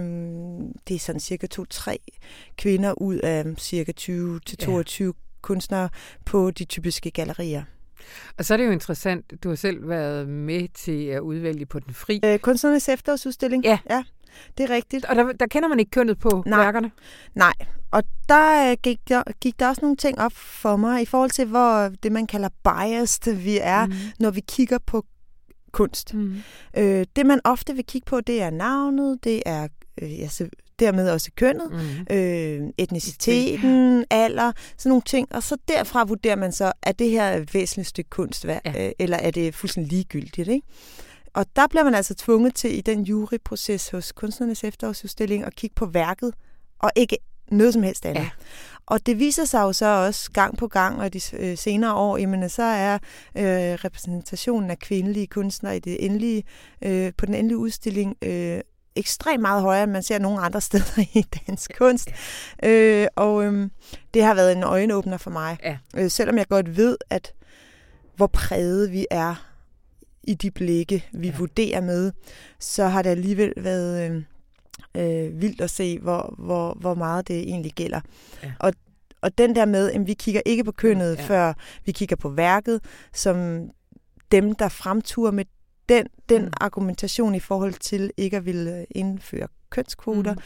[0.89, 1.99] det er sådan cirka to-tre
[2.57, 5.11] kvinder ud af cirka 20-22 ja.
[5.43, 5.89] kunstnere
[6.25, 7.63] på de typiske gallerier.
[8.39, 11.79] Og så er det jo interessant, du har selv været med til at udvælge på
[11.79, 12.21] den fri.
[12.25, 13.65] Øh, kunstnernes efterårsudstilling?
[13.65, 13.79] Ja.
[13.91, 14.05] ja.
[14.59, 15.05] Det er rigtigt.
[15.05, 16.65] Og der, der kender man ikke kønnet på Nej.
[16.65, 16.91] værkerne?
[17.35, 17.53] Nej,
[17.91, 21.31] og der øh, gik, der gik der også nogle ting op for mig i forhold
[21.31, 23.93] til, hvor det man kalder biased vi er, mm.
[24.19, 25.05] når vi kigger på
[25.73, 26.15] kunst.
[26.15, 26.37] Mm.
[26.77, 29.69] Øh, det man ofte vil kigge på, det er navnet, det er
[30.03, 32.17] øh, ja, så dermed også kønnet, mm.
[32.17, 35.35] øh, etniciteten, alder, sådan nogle ting.
[35.35, 38.59] Og så derfra vurderer man så, er det her et væsentligt stykke kunst, ja.
[38.67, 40.67] øh, eller er det fuldstændig ligegyldigt, ikke?
[41.37, 45.75] Og der bliver man altså tvunget til i den juryproces hos kunstnernes efterårsudstilling at kigge
[45.75, 46.35] på værket,
[46.79, 47.19] og ikke
[47.51, 48.21] noget som helst andet.
[48.21, 48.29] Ja.
[48.87, 52.17] Og det viser sig jo så også gang på gang, og de øh, senere år,
[52.17, 56.45] jamen, så er øh, repræsentationen af kvindelige kunstnere i det endelige,
[56.83, 58.61] øh, på den endelige udstilling øh,
[58.97, 62.09] ekstremt meget højere, end man ser nogle andre steder i dansk kunst.
[62.63, 63.71] Øh, og øh,
[64.15, 65.57] det har været en øjenåbner for mig.
[65.65, 65.77] Ja.
[65.97, 67.33] Øh, selvom jeg godt ved, at
[68.17, 69.46] hvor præget vi er
[70.27, 71.37] i de blikke, vi ja.
[71.39, 72.13] vurderer med,
[72.59, 74.23] så har det alligevel været øh,
[74.97, 78.01] øh, vildt at se, hvor, hvor, hvor meget det egentlig gælder.
[78.43, 78.53] Ja.
[78.61, 78.73] Og,
[79.21, 81.23] og den der med, at vi kigger ikke på kønnet, ja.
[81.23, 81.53] før
[81.85, 82.81] vi kigger på værket,
[83.13, 83.69] som
[84.33, 85.45] dem, der fremturer med
[85.89, 86.53] den, den mm.
[86.61, 90.35] argumentation i forhold til ikke at ville indføre kønskvoter.
[90.35, 90.41] Mm.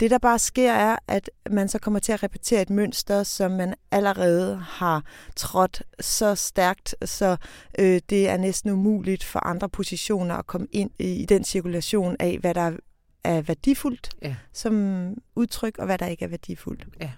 [0.00, 3.50] Det, der bare sker, er, at man så kommer til at repetere et mønster, som
[3.50, 5.04] man allerede har
[5.36, 7.36] trådt så stærkt, så
[7.78, 12.16] øh, det er næsten umuligt for andre positioner at komme ind i, i den cirkulation
[12.20, 12.76] af, hvad der
[13.24, 14.36] er værdifuldt ja.
[14.52, 16.86] som udtryk, og hvad der ikke er værdifuldt.
[17.00, 17.10] Ja.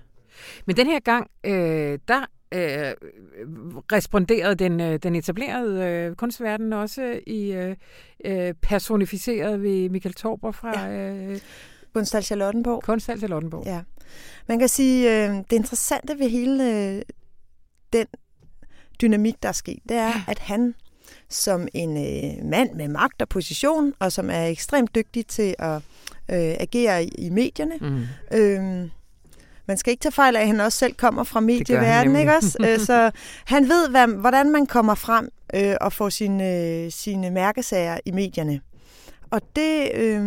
[0.66, 2.92] Men den her gang, øh, der øh,
[3.92, 7.76] responderede den, øh, den etablerede øh, kunstverden også i øh,
[8.24, 10.80] øh personificeret ved Michael Torber fra...
[10.80, 11.10] Ja.
[11.10, 11.40] Øh,
[11.94, 12.82] Kunsthal Charlottenborg.
[12.82, 13.66] Kunsthal Charlottenborg.
[13.66, 13.80] Ja.
[14.46, 17.02] Man kan sige, øh, det interessante ved hele øh,
[17.92, 18.06] den
[19.00, 20.74] dynamik, der er sket, det er, at han
[21.28, 25.76] som en øh, mand med magt og position, og som er ekstremt dygtig til at
[26.30, 28.02] øh, agere i, i medierne, mm.
[28.38, 28.88] øh,
[29.68, 32.58] man skal ikke tage fejl af, at han også selv kommer fra medieverdenen, ikke også?
[32.68, 33.10] Øh, så
[33.44, 38.10] han ved, hvad, hvordan man kommer frem øh, og får sine, øh, sine mærkesager i
[38.10, 38.60] medierne.
[39.30, 40.24] Og det, øh,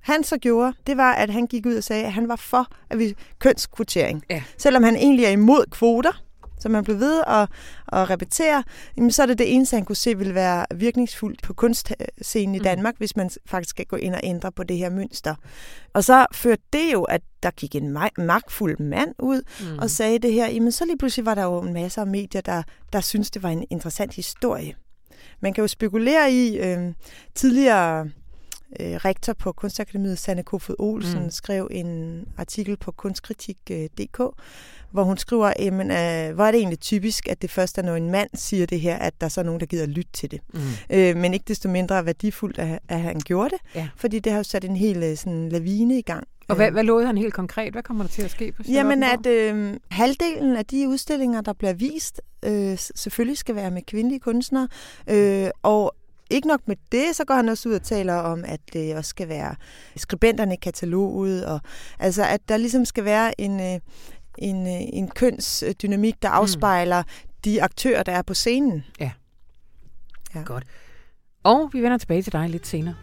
[0.00, 2.66] han så gjorde, det var, at han gik ud og sagde, at han var for
[2.90, 4.22] at vi kønskvotering.
[4.30, 4.42] Ja.
[4.58, 6.22] Selvom han egentlig er imod kvoter,
[6.58, 7.48] så man blev ved at,
[7.92, 8.64] at repetere,
[8.96, 12.58] jamen, så er det det eneste, han kunne se ville være virkningsfuldt på kunstscenen i
[12.58, 12.64] mm.
[12.64, 12.98] Danmark, mm.
[12.98, 15.34] hvis man faktisk skal gå ind og ændre på det her mønster.
[15.92, 19.78] Og så førte det jo, at der gik en magtfuld mand ud mm.
[19.78, 22.40] og sagde det her, jamen så lige pludselig var der jo en masse af medier,
[22.40, 24.74] der, der syntes, det var en interessant historie.
[25.40, 26.92] Man kan jo spekulere i øh,
[27.34, 28.10] tidligere
[28.80, 31.30] øh, rektor på Kunstakademiet, Sanne Kofod Olsen, mm.
[31.30, 34.20] skrev en artikel på kunstkritik.dk,
[34.90, 37.96] hvor hun skriver, jamen, øh, hvor er det egentlig typisk, at det først er, når
[37.96, 40.40] en mand siger det her, at der så er nogen, der gider lytte til det.
[40.54, 40.60] Mm.
[40.90, 43.88] Øh, men ikke desto mindre værdifuldt, at, at han gjorde det, ja.
[43.96, 46.26] fordi det har jo sat en hel øh, sådan, lavine i gang.
[46.48, 47.72] Og hvad, hvad lovede han helt konkret?
[47.72, 51.52] Hvad kommer der til at ske på Jamen, at øh, halvdelen af de udstillinger, der
[51.52, 54.68] bliver vist, øh, selvfølgelig skal være med kvindelige kunstnere,
[55.08, 55.94] øh, og
[56.30, 59.08] ikke nok med det, så går han også ud og taler om, at det også
[59.08, 59.54] skal være
[59.96, 61.60] skribenterne i kataloget, og
[61.98, 63.80] altså at der ligesom skal være en, øh,
[64.38, 66.34] en, øh, en kønsdynamik, der mm.
[66.34, 67.30] afspejler mm.
[67.44, 68.84] de aktører, der er på scenen.
[69.00, 69.10] Ja.
[70.34, 70.42] ja.
[70.42, 70.64] Godt.
[71.42, 72.94] Og vi vender tilbage til dig lidt senere.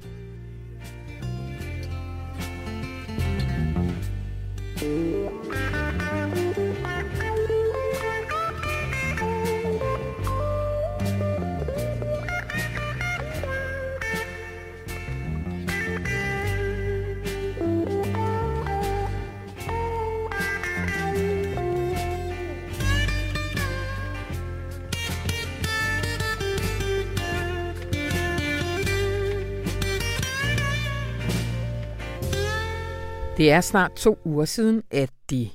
[33.43, 35.49] Det er snart to uger siden, at de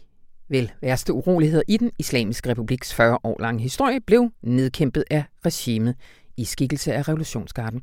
[0.48, 5.94] vel værste uroligheder i den islamiske republiks 40 år lange historie blev nedkæmpet af regimet
[6.36, 7.82] i skikkelse af revolutionsgarden.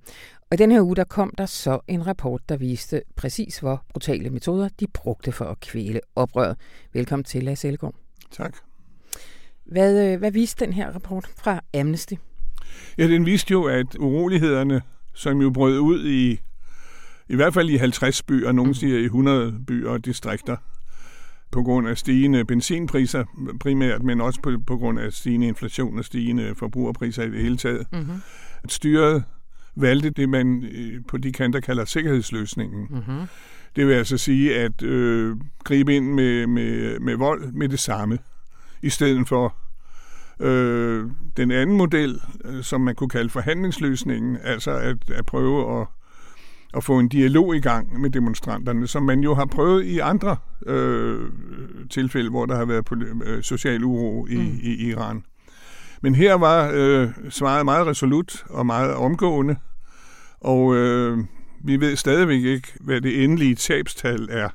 [0.52, 4.30] Og den her uge der kom der så en rapport, der viste præcis, hvor brutale
[4.30, 6.58] metoder de brugte for at kvæle oprøret.
[6.94, 7.96] Velkommen til, Lars Ellegaard.
[8.32, 8.58] Tak.
[9.66, 12.14] Hvad, øh, hvad viste den her rapport fra Amnesty?
[12.98, 14.82] Ja, den viste jo, at urolighederne,
[15.14, 16.40] som jo brød ud i
[17.30, 18.74] i hvert fald i 50 byer, nogle mhm.
[18.74, 20.58] siger i 100 byer og distrikter,
[21.52, 23.26] på grund af stigende benzinpriser
[23.60, 27.58] primært, men også på, på grund af stigende inflation og stigende forbrugerpriser i det hele
[27.58, 27.88] taget.
[27.92, 28.22] Mm-hmm.
[28.64, 29.24] At styret
[29.76, 32.88] valgte det, man øh, på de kanter kalder sikkerhedsløsningen.
[32.90, 33.28] Mm-hmm.
[33.76, 38.20] Det vil altså sige at øh, gribe ind med, med, med vold med det samme,
[38.82, 39.56] i stedet for
[40.40, 41.06] øh,
[41.38, 45.88] den anden model, øh, som man kunne kalde forhandlingsløsningen, altså at, at prøve at
[46.76, 50.38] at få en dialog i gang med demonstranterne, som man jo har prøvet i andre
[50.66, 51.30] øh,
[51.90, 52.86] tilfælde, hvor der har været
[53.26, 54.60] øh, social uro i, mm.
[54.62, 55.24] i Iran.
[56.02, 59.56] Men her var øh, svaret meget resolut og meget omgående,
[60.42, 61.18] og øh,
[61.64, 64.50] vi ved stadigvæk ikke, hvad det endelige tabstal er.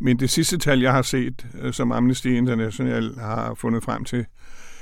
[0.00, 4.26] Men det sidste tal, jeg har set, øh, som Amnesty International har fundet frem til,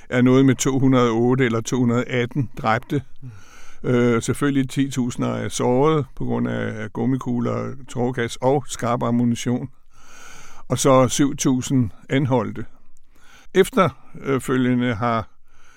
[0.09, 3.03] er noget med 208 eller 218 dræbte.
[3.23, 3.31] Mm
[3.85, 9.69] Øh, selvfølgelig 10.000 er såret på grund af gummikugler, tårgas og skarp ammunition.
[10.69, 11.07] Og så
[11.93, 12.65] 7.000 anholdte.
[13.55, 15.29] Efterfølgende øh, har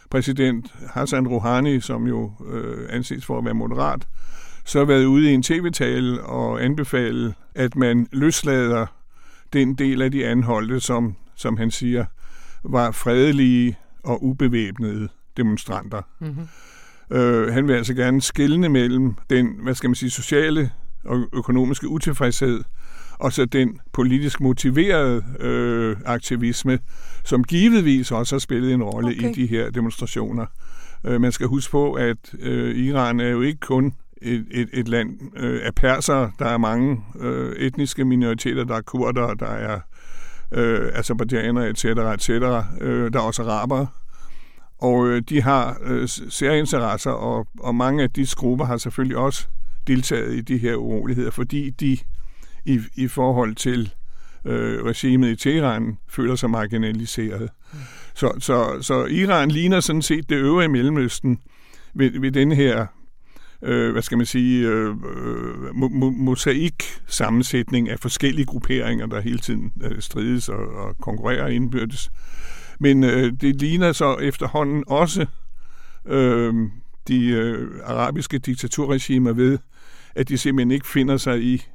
[0.10, 4.08] præsident Hassan Rouhani, som jo øh, anses for at være moderat,
[4.66, 8.86] så været ude i en tv-tale og anbefale, at man løslader
[9.54, 12.06] den del af de anholdte, som, som han siger,
[12.64, 16.02] var fredelige og ubevæbnede demonstranter.
[16.20, 16.48] Mm-hmm.
[17.12, 20.72] Øh, han vil altså gerne skille mellem den, hvad skal man sige, sociale
[21.06, 22.64] og økonomiske utilfredshed,
[23.20, 26.80] og så den politisk motiverede øh, aktivisme,
[27.24, 29.30] som givetvis også har spillet en rolle okay.
[29.30, 30.46] i de her demonstrationer.
[31.06, 34.88] Øh, man skal huske på, at øh, Iran er jo ikke kun et, et, et
[34.88, 36.30] land øh, af perser.
[36.40, 38.64] Der er mange øh, etniske minoriteter.
[38.64, 39.80] Der er kurder, der er
[40.52, 42.30] øh, azerbaijanere, etc., etc.
[42.30, 43.86] Øh, der er også araber.
[44.82, 49.48] Og øh, de har øh, særinteresser, og, og mange af de grupper har selvfølgelig også
[49.88, 51.98] deltaget i de her uroligheder, fordi de
[52.66, 53.94] i, i forhold til
[54.46, 57.50] øh, regimet i Teheran føler sig marginaliseret.
[57.74, 57.80] Mm.
[58.14, 61.40] Så, så, så Iran ligner sådan set det øvrige Mellemøsten
[61.94, 62.86] ved, ved den her
[63.62, 65.76] øh, hvad skal man sige, øh, øh
[66.14, 72.10] mosaik-sammensætning af forskellige grupperinger, der hele tiden øh, strides og, og konkurrerer indbyrdes.
[72.82, 75.26] Men øh, det ligner så efterhånden også
[76.06, 76.54] øh,
[77.08, 79.60] de øh, arabiske diktaturregimer ved,
[80.16, 81.66] at de simpelthen ikke finder sig i,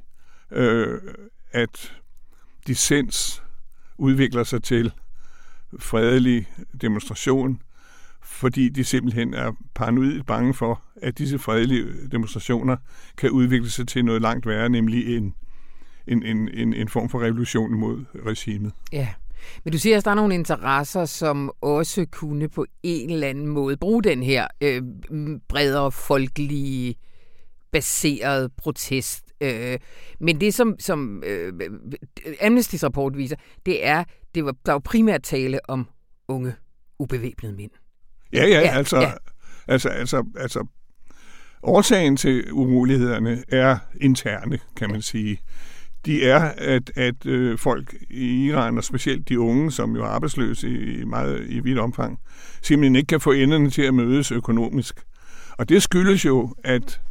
[0.51, 1.01] øh,
[1.51, 1.93] at
[2.67, 3.43] dissens
[3.97, 4.91] udvikler sig til
[5.79, 6.47] fredelig
[6.81, 7.61] demonstration,
[8.23, 12.77] fordi de simpelthen er paranoid bange for, at disse fredelige demonstrationer
[13.17, 15.33] kan udvikle sig til noget langt værre, nemlig en,
[16.07, 18.71] en, en, en, en form for revolution mod regimet.
[18.91, 19.07] Ja.
[19.63, 23.47] Men du siger, at der er nogle interesser, som også kunne på en eller anden
[23.47, 24.81] måde bruge den her øh,
[25.49, 26.95] bredere folkelige
[27.71, 29.23] baseret protest.
[29.41, 29.79] Øh,
[30.19, 31.53] men det, som, som øh,
[32.25, 34.03] Amnesty's rapport viser, det er,
[34.35, 35.87] det var, der var primært tale om
[36.27, 36.53] unge,
[36.99, 37.71] ubevæbnede mænd.
[38.33, 39.11] Ja, ja, ja altså, ja.
[39.67, 40.65] altså, altså, altså,
[41.63, 45.39] årsagen til urolighederne er interne, kan man sige.
[46.07, 50.07] De er, at, at øh, folk i Iran, og specielt de unge, som jo er
[50.07, 52.19] arbejdsløse i, meget, i vidt omfang,
[52.61, 55.03] simpelthen ikke kan få enderne til at mødes økonomisk.
[55.57, 57.01] Og det skyldes jo, at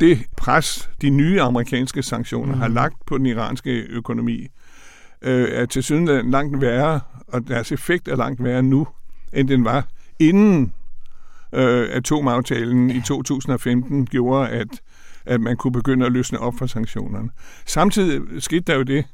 [0.00, 2.60] det pres, de nye amerikanske sanktioner mm.
[2.60, 4.46] har lagt på den iranske økonomi,
[5.22, 8.86] øh, er til syden langt værre, og deres effekt er langt værre nu,
[9.32, 10.72] end den var inden
[11.52, 14.68] øh, atomaftalen i 2015 gjorde, at,
[15.26, 17.30] at man kunne begynde at løsne op for sanktionerne.
[17.66, 19.04] Samtidig skete der jo det,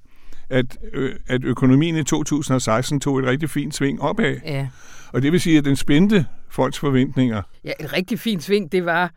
[0.51, 4.37] at, øh, at økonomien i 2016 tog et rigtig fint sving opad.
[4.45, 4.69] Ja.
[5.13, 7.43] Og det vil sige, at den spændte folks forventninger.
[7.65, 9.13] Ja, et rigtig fint sving, det var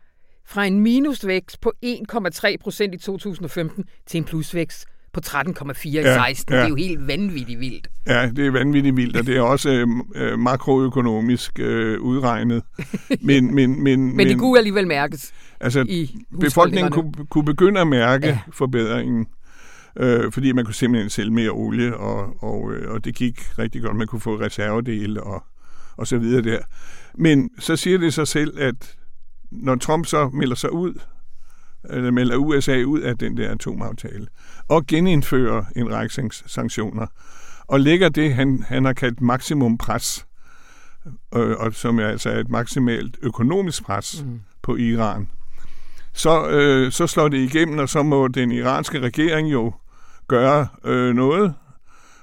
[0.46, 6.14] fra en minusvækst på 1,3 procent i 2015 til en plusvækst på 13,4 i ja,
[6.14, 6.54] 16.
[6.54, 6.58] Ja.
[6.58, 7.88] Det er jo helt vanvittigt vildt.
[8.06, 12.62] Ja, det er vanvittigt vildt, og det er også øh, øh makroøkonomisk øh, udregnet.
[13.20, 17.86] Men, men, men, men det kunne alligevel mærkes Altså, i befolkningen kunne, kunne begynde at
[17.86, 18.38] mærke ja.
[18.52, 19.26] forbedringen,
[19.96, 23.82] øh, fordi man kunne simpelthen sælge mere olie, og, og, øh, og det gik rigtig
[23.82, 23.96] godt.
[23.96, 25.44] Man kunne få reservedele og,
[25.96, 26.58] og så videre der.
[27.14, 28.96] Men så siger det sig selv, at
[29.50, 30.94] når Trump så melder sig ud,
[31.90, 34.26] eller melder USA ud af den der atomaftale,
[34.68, 37.06] og genindfører en række sanktioner,
[37.66, 40.26] og lægger det, han, han har kaldt maksimum pres,
[41.34, 44.40] øh, og som er altså et maksimalt økonomisk pres mm.
[44.62, 45.28] på Iran,
[46.16, 49.72] så, øh, så slår det igennem, og så må den iranske regering jo
[50.28, 51.54] gøre øh, noget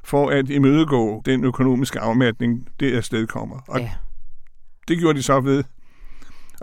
[0.03, 3.59] for at imødegå den økonomiske afmatning, det afsted kommer.
[3.67, 3.91] Og ja.
[4.87, 5.63] det gjorde de så ved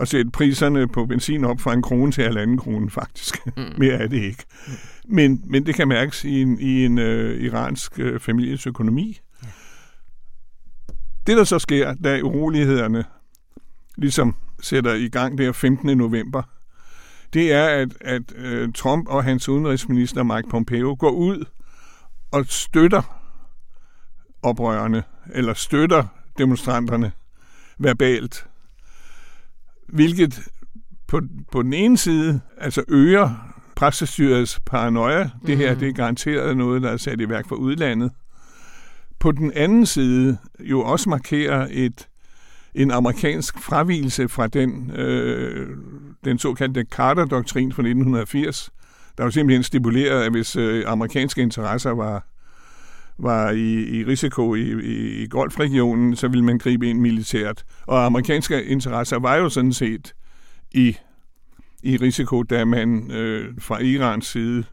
[0.01, 3.47] at sætte priserne på benzin op fra en krone til halvanden krone, faktisk.
[3.47, 3.63] Mm.
[3.79, 4.45] Mere er det ikke.
[4.67, 4.73] Mm.
[5.15, 9.21] Men, men det kan mærkes i en, i en øh, iransk øh, families økonomi.
[9.43, 9.49] Ja.
[11.27, 13.05] Det, der så sker, da urolighederne
[13.97, 15.99] ligesom sætter i gang der 15.
[15.99, 16.43] november,
[17.33, 21.45] det er, at, at uh, Trump og hans udenrigsminister Mike Pompeo går ud
[22.31, 23.03] og støtter
[24.43, 26.05] oprørerne, eller støtter
[26.39, 27.13] demonstranterne
[27.79, 28.50] verbalt
[29.93, 30.41] hvilket
[31.07, 31.21] på,
[31.53, 35.25] på den ene side altså øger præstestyrets paranoia.
[35.25, 35.47] Mm.
[35.47, 38.11] Det her det er garanteret noget, der er sat i værk for udlandet.
[39.19, 42.07] På den anden side jo også markerer et
[42.75, 45.69] en amerikansk fravielse fra den, øh,
[46.25, 48.71] den såkaldte Carter-doktrin fra 1980,
[49.19, 52.27] der var simpelthen stipuleret, at hvis øh, amerikanske interesser var,
[53.23, 57.65] var i, i risiko i, i, i golfregionen, så ville man gribe ind militært.
[57.87, 60.15] Og amerikanske interesser var jo sådan set
[60.73, 60.97] i,
[61.83, 64.65] i risiko, da man øh, fra Irans side,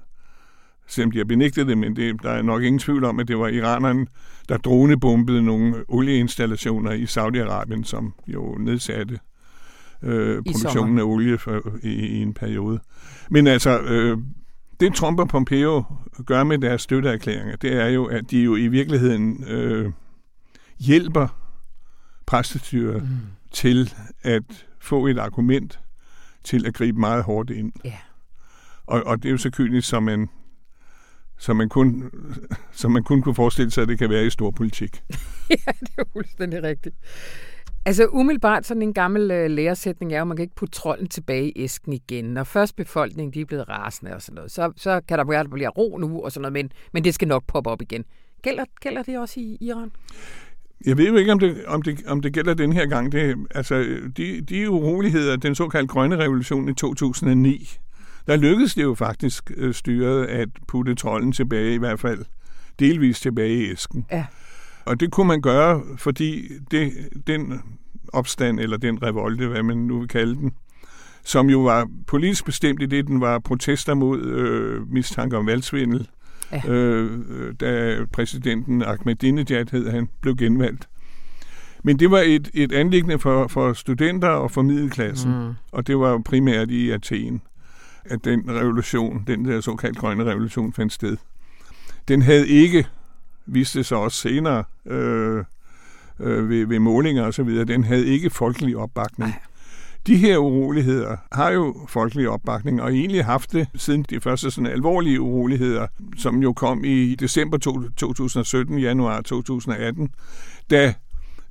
[0.87, 3.37] selvom de har benægtet det, men det, der er nok ingen tvivl om, at det
[3.37, 4.07] var iranerne,
[4.49, 9.19] der dronebombede nogle olieinstallationer i Saudi-Arabien, som jo nedsatte
[10.03, 12.79] øh, produktionen af olie for, i, i en periode.
[13.29, 14.17] Men altså, øh,
[14.79, 15.83] det Trump og Pompeo
[16.25, 19.91] gør med deres støtteerklæringer, det er jo, at de jo i virkeligheden øh,
[20.79, 21.27] hjælper
[22.25, 23.09] præstestyret mm.
[23.51, 25.79] til at få et argument
[26.43, 27.71] til at gribe meget hårdt ind.
[27.85, 27.95] Yeah.
[28.85, 30.29] Og, og det er jo så kynisk, som man,
[31.37, 32.11] som man, kun,
[32.71, 35.03] som man kun kunne forestille sig, at det kan være i stor politik.
[35.49, 36.95] ja, det er fuldstændig rigtigt.
[37.87, 41.07] Altså umiddelbart sådan en gammel øh, læresætning er jo, at man kan ikke putte trolden
[41.07, 42.25] tilbage i æsken igen.
[42.25, 45.45] Når først befolkningen de er blevet rasende og sådan noget, så, så kan der være,
[45.45, 48.05] blive ro nu og sådan noget, men, men det skal nok poppe op igen.
[48.41, 49.91] Gælder, gælder det også i Iran?
[50.85, 53.11] Jeg ved jo ikke, om det, om det, om det gælder den her gang.
[53.11, 57.69] Det, altså, de, de uroligheder, den såkaldte grønne revolution i 2009,
[58.27, 62.25] der lykkedes det jo faktisk øh, styret at putte trolden tilbage, i hvert fald
[62.79, 64.05] delvis tilbage i æsken.
[64.11, 64.25] Ja.
[64.87, 66.91] Og det kunne man gøre, fordi det,
[67.27, 67.61] den
[68.13, 70.51] opstand, eller den revolte, hvad man nu vil kalde den,
[71.23, 76.07] som jo var politisk bestemt i det, den var protester mod øh, mistanke om valgsvindel,
[76.51, 76.69] ja.
[76.71, 80.87] øh, da præsidenten Ahmadinejad hed han, blev genvalgt.
[81.83, 85.53] Men det var et, et anlæggende for, for studenter og for middelklassen, mm.
[85.71, 87.41] og det var primært i Athen,
[88.05, 91.17] at den revolution, den der såkaldte grønne revolution, fandt sted.
[92.07, 92.87] Den havde ikke,
[93.47, 95.43] viste sig også senere øh,
[96.19, 99.31] øh, ved, ved målinger og så videre, den havde ikke folkelig opbakning.
[99.31, 99.39] Ej.
[100.07, 104.71] De her uroligheder har jo folkelig opbakning, og egentlig haft det siden de første sådan
[104.71, 105.87] alvorlige uroligheder,
[106.17, 107.57] som jo kom i december
[107.97, 110.09] 2017, januar 2018,
[110.69, 110.93] da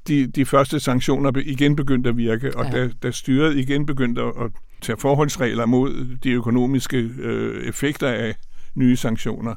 [0.08, 2.70] de, de første sanktioner igen begyndte at virke, og ja.
[2.70, 8.34] da, da styret igen begyndte at tage forholdsregler mod de økonomiske øh, effekter af
[8.74, 9.54] nye sanktioner,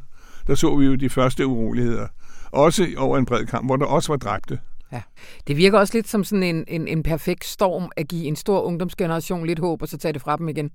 [0.48, 2.08] der så vi jo de første uroligheder.
[2.52, 4.60] Også over en bred kamp, hvor der også var dræbte.
[4.92, 5.02] Ja.
[5.48, 8.62] Det virker også lidt som sådan en, en, en perfekt storm at give en stor
[8.62, 10.72] ungdomsgeneration lidt håb, og så tage det fra dem igen.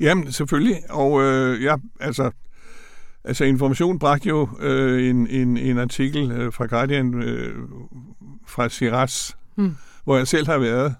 [0.00, 0.76] Jamen, selvfølgelig.
[0.90, 2.30] Og øh, ja, altså,
[3.24, 7.54] altså Information bragte jo øh, en, en, en artikel øh, fra Guardian øh,
[8.46, 9.76] fra Shiraz, hmm.
[10.04, 10.94] hvor jeg selv har været.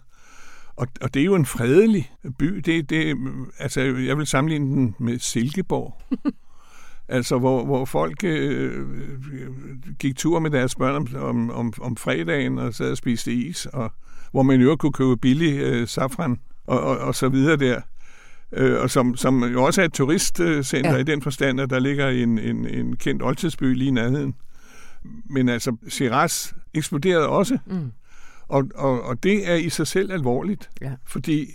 [0.76, 2.44] Og, og det er jo en fredelig by.
[2.44, 3.16] Det, det,
[3.58, 5.94] altså, jeg vil sammenligne den med Silkeborg.
[7.08, 8.86] Altså, hvor, hvor folk øh,
[9.98, 13.66] gik tur med deres børn om, om, om, om fredagen og sad og spiste is,
[13.66, 13.92] og
[14.30, 17.80] hvor man jo kunne købe billig øh, safran og, og, og så videre der.
[18.52, 20.96] Øh, og som, som jo også er et turistcenter ja.
[20.96, 24.34] i den forstand, at der ligger en, en, en kendt oldtidsby lige i nærheden.
[25.30, 27.58] Men altså, Shiraz eksploderede også.
[27.66, 27.92] Mm.
[28.48, 30.92] Og, og, og det er i sig selv alvorligt, ja.
[31.06, 31.46] fordi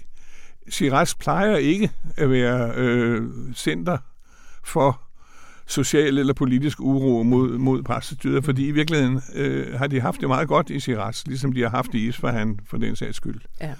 [0.69, 3.23] Shiraz plejer ikke at være øh,
[3.55, 3.97] center
[4.63, 5.01] for
[5.67, 10.27] social eller politisk uro mod, mod præstestyret, fordi i virkeligheden øh, har de haft det
[10.27, 13.41] meget godt i Shiraz, ligesom de har haft det i Isfahan for den sags skyld.
[13.61, 13.73] Ja.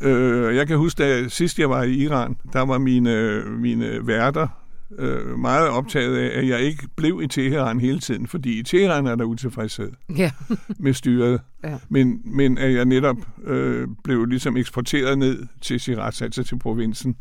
[0.00, 4.48] Øh, jeg kan huske, da sidst jeg var i Iran, der var mine, mine værter
[4.98, 9.06] øh, meget optaget af, at jeg ikke blev i Teheran hele tiden, fordi i Teheran
[9.06, 10.30] er der utilfredshed ja.
[10.78, 11.40] med styret.
[11.64, 11.76] Ja.
[11.88, 17.16] Men, men at jeg netop øh, blev ligesom eksporteret ned til Shiraz, altså til provinsen,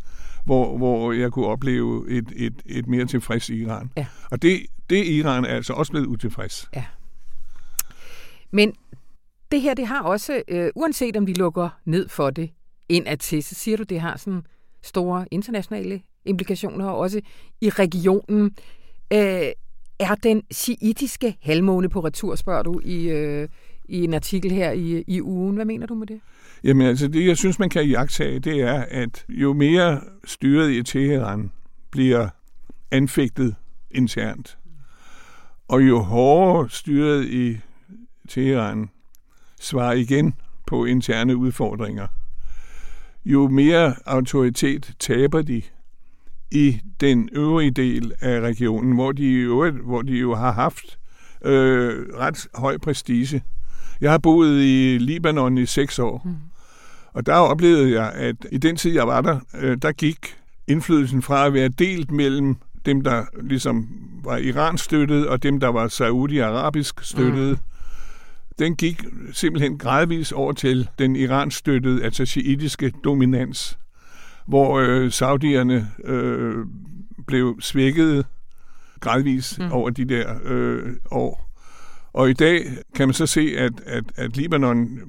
[0.47, 3.91] hvor, hvor jeg kunne opleve et, et, et mere tilfreds Iran.
[3.97, 4.05] Ja.
[4.31, 6.69] Og det, det Iran er altså også blevet utilfreds.
[6.75, 6.85] Ja.
[8.51, 8.73] Men
[9.51, 12.49] det her, det har også, øh, uanset om de lukker ned for det
[12.89, 14.43] indad til, så siger du, det har sådan
[14.81, 17.21] store internationale implikationer, også
[17.61, 18.55] i regionen.
[19.13, 19.51] Øh,
[19.99, 23.49] er den shiitiske halvmåne på retur, spørger du i, øh,
[23.85, 25.55] i en artikel her i, i ugen.
[25.55, 26.21] Hvad mener du med det?
[26.63, 30.83] Jamen altså, det jeg synes, man kan iagtage, det er, at jo mere styret i
[30.83, 31.51] Teheran
[31.91, 32.29] bliver
[32.91, 33.55] anfægtet
[33.91, 34.57] internt,
[35.67, 37.59] og jo hårdere styret i
[38.29, 38.89] Teheran
[39.59, 40.33] svarer igen
[40.67, 42.07] på interne udfordringer,
[43.25, 45.61] jo mere autoritet taber de
[46.51, 50.99] i den øvrige del af regionen, hvor de jo, hvor de jo har haft
[51.45, 53.43] øh, ret høj prestige.
[54.01, 56.35] Jeg har boet i Libanon i seks år, mm.
[57.13, 60.35] og der oplevede jeg, at i den tid, jeg var der, øh, der gik
[60.67, 63.89] indflydelsen fra at være delt mellem dem, der ligesom
[64.23, 67.49] var Iran støttet, og dem, der var Saudi-Arabisk støttet.
[67.49, 67.57] Mm.
[68.59, 73.77] Den gik simpelthen gradvis over til den Iran-støttede, altså shiitiske dominans
[74.47, 76.65] hvor øh, saudierne øh,
[77.27, 78.25] blev svækket
[78.99, 79.71] gradvis mm.
[79.71, 81.46] over de der øh, år.
[82.17, 82.65] Og i dag
[82.95, 84.99] kan man så se, at, at, at Libanon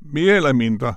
[0.00, 0.94] mere eller mindre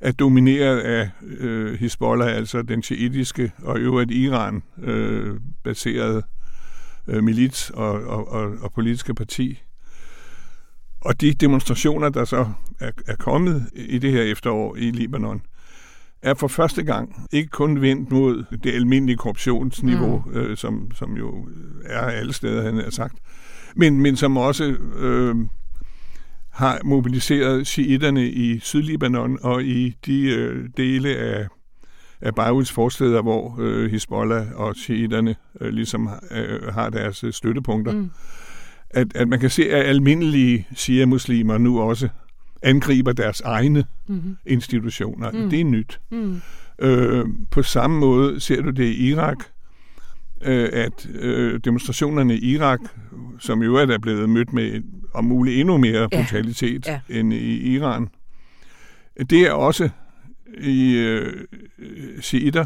[0.00, 6.22] er domineret af øh, Hezbollah, altså den shiitiske og øvrigt Iran-baserede
[7.08, 9.62] øh, øh, milits og, og, og, og politiske parti.
[11.00, 12.46] Og de demonstrationer, der så
[12.80, 15.42] er, er kommet i det her efterår i Libanon,
[16.22, 20.32] er for første gang ikke kun vendt mod det almindelige korruptionsniveau, mm.
[20.32, 21.48] øh, som, som jo
[21.84, 23.18] er alle steder, han har sagt,
[23.76, 24.64] men, men som også
[24.96, 25.36] øh,
[26.50, 31.46] har mobiliseret shiitterne i Sydlibanon og i de øh, dele af,
[32.20, 37.92] af Beiruts forsteder, hvor øh, Hezbollah og shiitterne øh, ligesom øh, har deres støttepunkter.
[37.92, 38.10] Mm.
[38.90, 42.08] At, at man kan se, at almindelige shia-muslimer nu også
[42.62, 44.36] angriber deres egne mm-hmm.
[44.46, 45.30] institutioner.
[45.30, 45.50] Mm.
[45.50, 46.00] Det er nyt.
[46.10, 46.40] Mm.
[46.78, 49.36] Øh, på samme måde ser du det i Irak,
[50.40, 52.80] øh, at øh, demonstrationerne i Irak,
[53.38, 54.82] som jo er blevet mødt med
[55.14, 56.18] om muligt endnu mere Ja.
[56.18, 57.00] brutalitet Ja.
[57.08, 58.08] end i Iran,
[59.30, 59.88] det er også
[60.60, 61.44] i øh,
[62.20, 62.64] shiitter,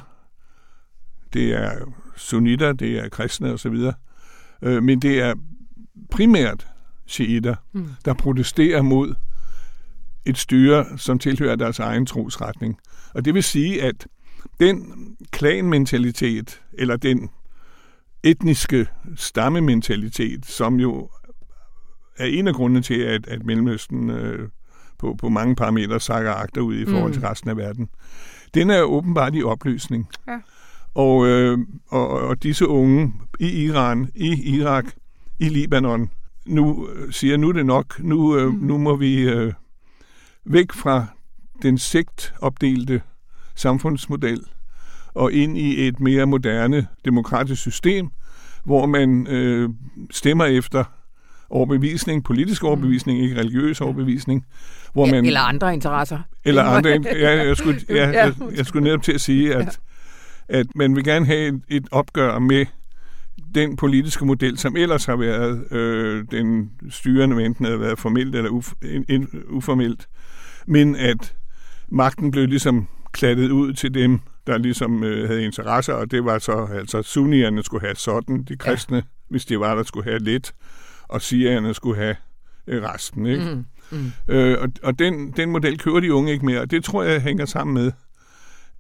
[1.32, 1.70] det er
[2.16, 3.76] sunnitter, det er kristne osv.,
[4.62, 5.34] øh, men det er
[6.10, 6.66] primært
[7.06, 7.86] shiitter, Mm.
[8.04, 9.14] der protesterer mod
[10.26, 12.78] et styre, som tilhører deres egen trosretning.
[13.14, 14.06] Og det vil sige, at
[14.60, 14.92] den
[15.30, 17.30] klanmentalitet, eller den
[18.24, 21.08] etniske stammementalitet, som jo
[22.16, 24.48] er en af grundene til, at, at Mellemøsten øh,
[24.98, 27.28] på, på mange parametre sakker agterud i forhold til Mm.
[27.28, 27.88] resten af verden,
[28.54, 30.08] den er åbenbart i opløsning.
[30.28, 30.38] Ja.
[30.94, 31.58] Og, øh,
[31.88, 34.84] og, og disse unge i Iran, i Irak,
[35.38, 36.10] i Libanon,
[36.46, 38.54] nu øh, siger, nu er det nok, nu, øh, Mm.
[38.58, 39.52] nu må vi øh,
[40.44, 41.06] væk fra
[41.62, 43.02] den sektopdelte
[43.54, 44.40] samfundsmodel
[45.14, 48.10] og ind i et mere moderne demokratisk system,
[48.64, 49.70] hvor man øh,
[50.10, 50.84] stemmer efter
[51.50, 54.46] overbevisning, politisk overbevisning, ikke religiøs overbevisning,
[54.92, 56.18] hvor man eller andre interesser.
[56.44, 56.90] eller andre.
[57.04, 59.80] Ja, jeg skulle, ja, jeg, jeg skulle netop til at sige, at,
[60.48, 62.66] at man vil gerne have et, et opgør med
[63.54, 68.34] den politiske model, som ellers har været øh, den styrende, hvad enten har været formelt
[68.34, 68.72] eller uf,
[69.08, 70.08] in, uformelt,
[70.66, 71.34] men at
[71.88, 76.38] magten blev ligesom klattet ud til dem, der ligesom øh, havde interesser, og det var
[76.38, 79.02] så, altså sunnierne skulle have sådan, de kristne, ja.
[79.28, 80.54] hvis de var der, skulle have lidt,
[81.08, 82.16] og sierne skulle have
[82.66, 83.44] øh, resten, ikke?
[83.44, 83.64] Mm.
[83.90, 84.12] Mm.
[84.28, 87.22] Øh, og og den, den model kører de unge ikke mere, og det tror jeg
[87.22, 87.92] hænger sammen med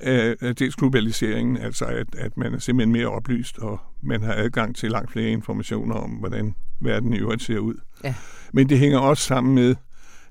[0.00, 4.76] øh, dels globaliseringen, altså at, at man er simpelthen mere oplyst, og man har adgang
[4.76, 7.74] til langt flere informationer om, hvordan verden i øvrigt ser ud.
[8.04, 8.14] Ja.
[8.52, 9.76] Men det hænger også sammen med,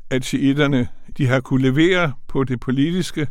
[0.10, 3.28] at shiitterne, de har kunne levere på det politiske,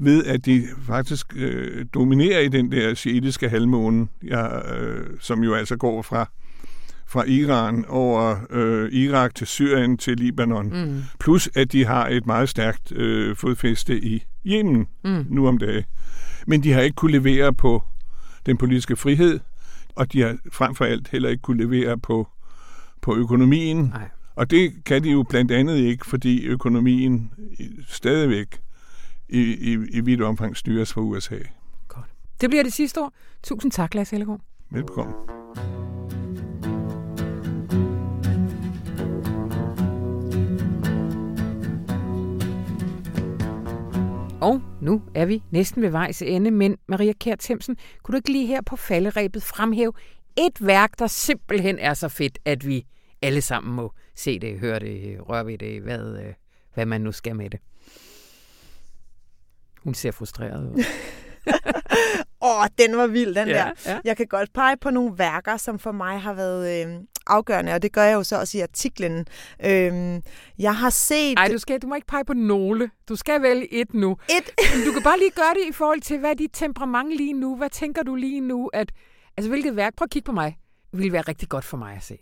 [0.00, 5.54] ved at de faktisk øh, dominerer i den der shiitiske halvmåne, ja, øh, som jo
[5.54, 6.30] altså går fra
[7.06, 10.66] fra Iran over øh, Irak til Syrien til Libanon.
[10.66, 11.02] Mm.
[11.20, 15.26] Plus at de har et meget stærkt øh, fodfæste i Yemen Mm.
[15.28, 15.84] nu om dagen.
[16.46, 17.82] Men de har ikke kunne levere på
[18.46, 19.40] den politiske frihed,
[19.94, 22.28] og de har frem for alt heller ikke kunne levere på,
[23.02, 23.76] på økonomien.
[23.76, 24.08] Nej.
[24.36, 27.30] Og det kan de jo blandt andet ikke, fordi økonomien
[27.88, 28.60] stadigvæk
[29.32, 31.38] i, i, i vidt omfang styres fra USA.
[32.40, 33.12] Det bliver det sidste ord.
[33.42, 34.40] Tusind tak, Lars Ellegaard.
[34.70, 35.14] Velkommen.
[44.40, 48.32] Og nu er vi næsten ved vejs ende, men Maria Kjær Themsen, kunne du ikke
[48.32, 49.92] lige her på falderæbet fremhæve
[50.38, 52.86] et værk, der simpelthen er så fedt, at vi
[53.22, 56.34] alle sammen må se det, høre det, røre ved det, hvad, øh,
[56.74, 57.60] hvad man nu skal med det.
[59.84, 60.84] Hun ser frustreret ud.
[62.42, 63.70] Åh, den var vild, den der.
[63.86, 63.98] ja.
[64.04, 67.82] Jeg kan godt pege på nogle værker, som for mig har været øh, afgørende, og
[67.82, 69.26] det gør jeg jo så også i artiklen.
[69.64, 70.20] Øh,
[70.58, 72.90] jeg har set Ej, du, skal, du må ikke pege på nogle.
[73.08, 74.10] Du skal vælge et nu.
[74.10, 74.50] et...
[74.76, 77.32] Men du kan bare lige gøre det i forhold til, hvad er dit temperament lige
[77.32, 77.56] nu?
[77.56, 78.70] Hvad tænker du lige nu?
[78.72, 78.92] At,
[79.36, 80.58] altså, hvilket værk, prøv at kigge på mig,
[80.92, 82.18] ville være rigtig godt for mig at se.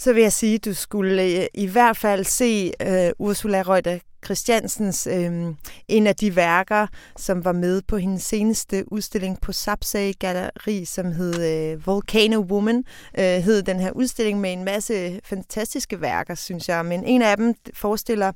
[0.00, 3.98] Så vil jeg sige, at du skulle øh, i hvert fald se øh, Ursula Reuter
[4.24, 5.54] Christiansens øh,
[5.88, 6.86] en af de værker,
[7.16, 12.84] som var med på hendes seneste udstilling på Sapsag Galleri, som hed øh, Volcano Woman,
[13.18, 16.84] øh, hed den her udstilling med en masse fantastiske værker, synes jeg.
[16.84, 18.32] Men en af dem forestiller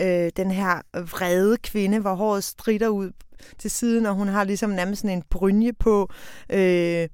[0.00, 3.10] øh, den her vrede kvinde, hvor håret strider ud
[3.58, 6.10] til siden, og hun har ligesom nærmest sådan en brynje på.
[6.52, 7.08] Øh,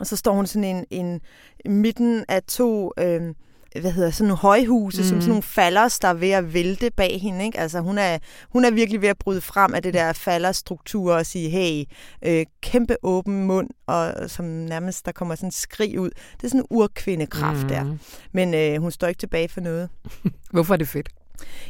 [0.00, 1.20] og så står hun sådan en, en
[1.64, 2.92] midten af to...
[2.98, 3.34] Øh,
[3.80, 5.08] hvad hedder sådan nogle højhuse, mm.
[5.08, 7.44] som sådan nogle fallers, der er ved at vælte bag hende.
[7.44, 7.58] Ikke?
[7.58, 8.18] Altså, hun er,
[8.52, 11.84] hun er virkelig ved at bryde frem af det der fallerstruktur og sige, hey,
[12.24, 16.10] øh, kæmpe åben mund, og som nærmest der kommer sådan en skrig ud.
[16.10, 17.68] Det er sådan en urkvindekraft mm.
[17.68, 17.96] der.
[18.32, 19.88] Men øh, hun står ikke tilbage for noget.
[20.52, 21.08] Hvorfor er det fedt?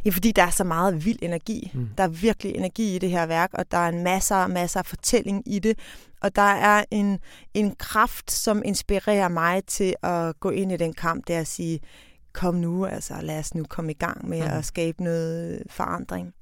[0.05, 1.71] Ja, fordi der er så meget vild energi.
[1.75, 1.89] Mm.
[1.99, 4.81] Der er virkelig energi i det her værk, og der er en masser og masser
[4.81, 5.79] af fortælling i det.
[6.21, 7.19] Og der er en,
[7.55, 11.47] en kraft, som inspirerer mig til at gå ind i den kamp, det er at
[11.47, 11.81] sige,
[12.33, 14.57] kom nu, altså lad os nu komme i gang med mm.
[14.59, 16.35] at skabe noget forandring.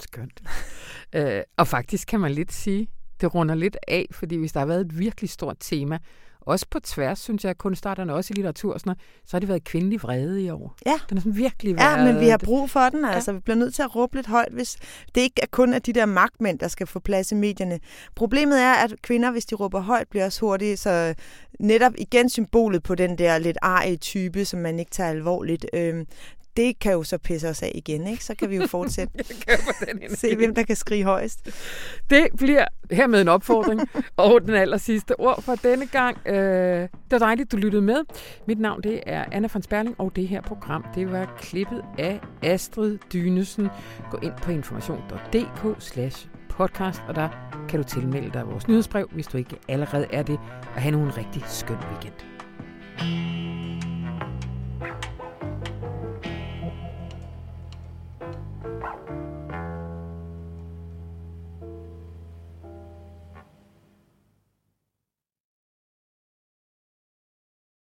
[0.00, 0.42] Skønt.
[1.16, 2.88] øh, og faktisk kan man lidt sige,
[3.20, 5.98] det runder lidt af, fordi hvis der har været et virkelig stort tema,
[6.46, 9.48] også på tværs, synes jeg, kunstarterne, også i litteratur, og sådan noget, så har det
[9.48, 10.76] været kvindelig vrede i år.
[10.86, 10.94] Ja.
[11.08, 12.14] Den har sådan virkelig Ja, været...
[12.14, 13.32] men vi har brug for den, altså.
[13.32, 14.76] Vi bliver nødt til at råbe lidt højt, hvis
[15.14, 17.80] det ikke er kun af de der magtmænd, der skal få plads i medierne.
[18.16, 21.14] Problemet er, at kvinder, hvis de råber højt, bliver også hurtigt, så
[21.60, 25.66] netop igen symbolet på den der lidt arige type, som man ikke tager alvorligt.
[25.74, 26.06] Øhm,
[26.56, 28.24] det kan jo så pisse os af igen, ikke?
[28.24, 29.12] Så kan vi jo fortsætte.
[30.02, 31.48] den Se, hvem der kan skrige højst.
[32.10, 33.80] Det bliver hermed en opfordring.
[34.16, 36.18] og den aller sidste ord for denne gang.
[36.26, 36.34] Øh,
[36.82, 38.00] det var dejligt, du lyttede med.
[38.46, 42.20] Mit navn det er Anna von Sperling, og det her program det var klippet af
[42.42, 43.68] Astrid Dynesen.
[44.10, 47.28] Gå ind på information.dk slash podcast, og der
[47.68, 50.38] kan du tilmelde dig vores nyhedsbrev, hvis du ikke allerede er det,
[50.74, 53.71] og have en rigtig skøn weekend.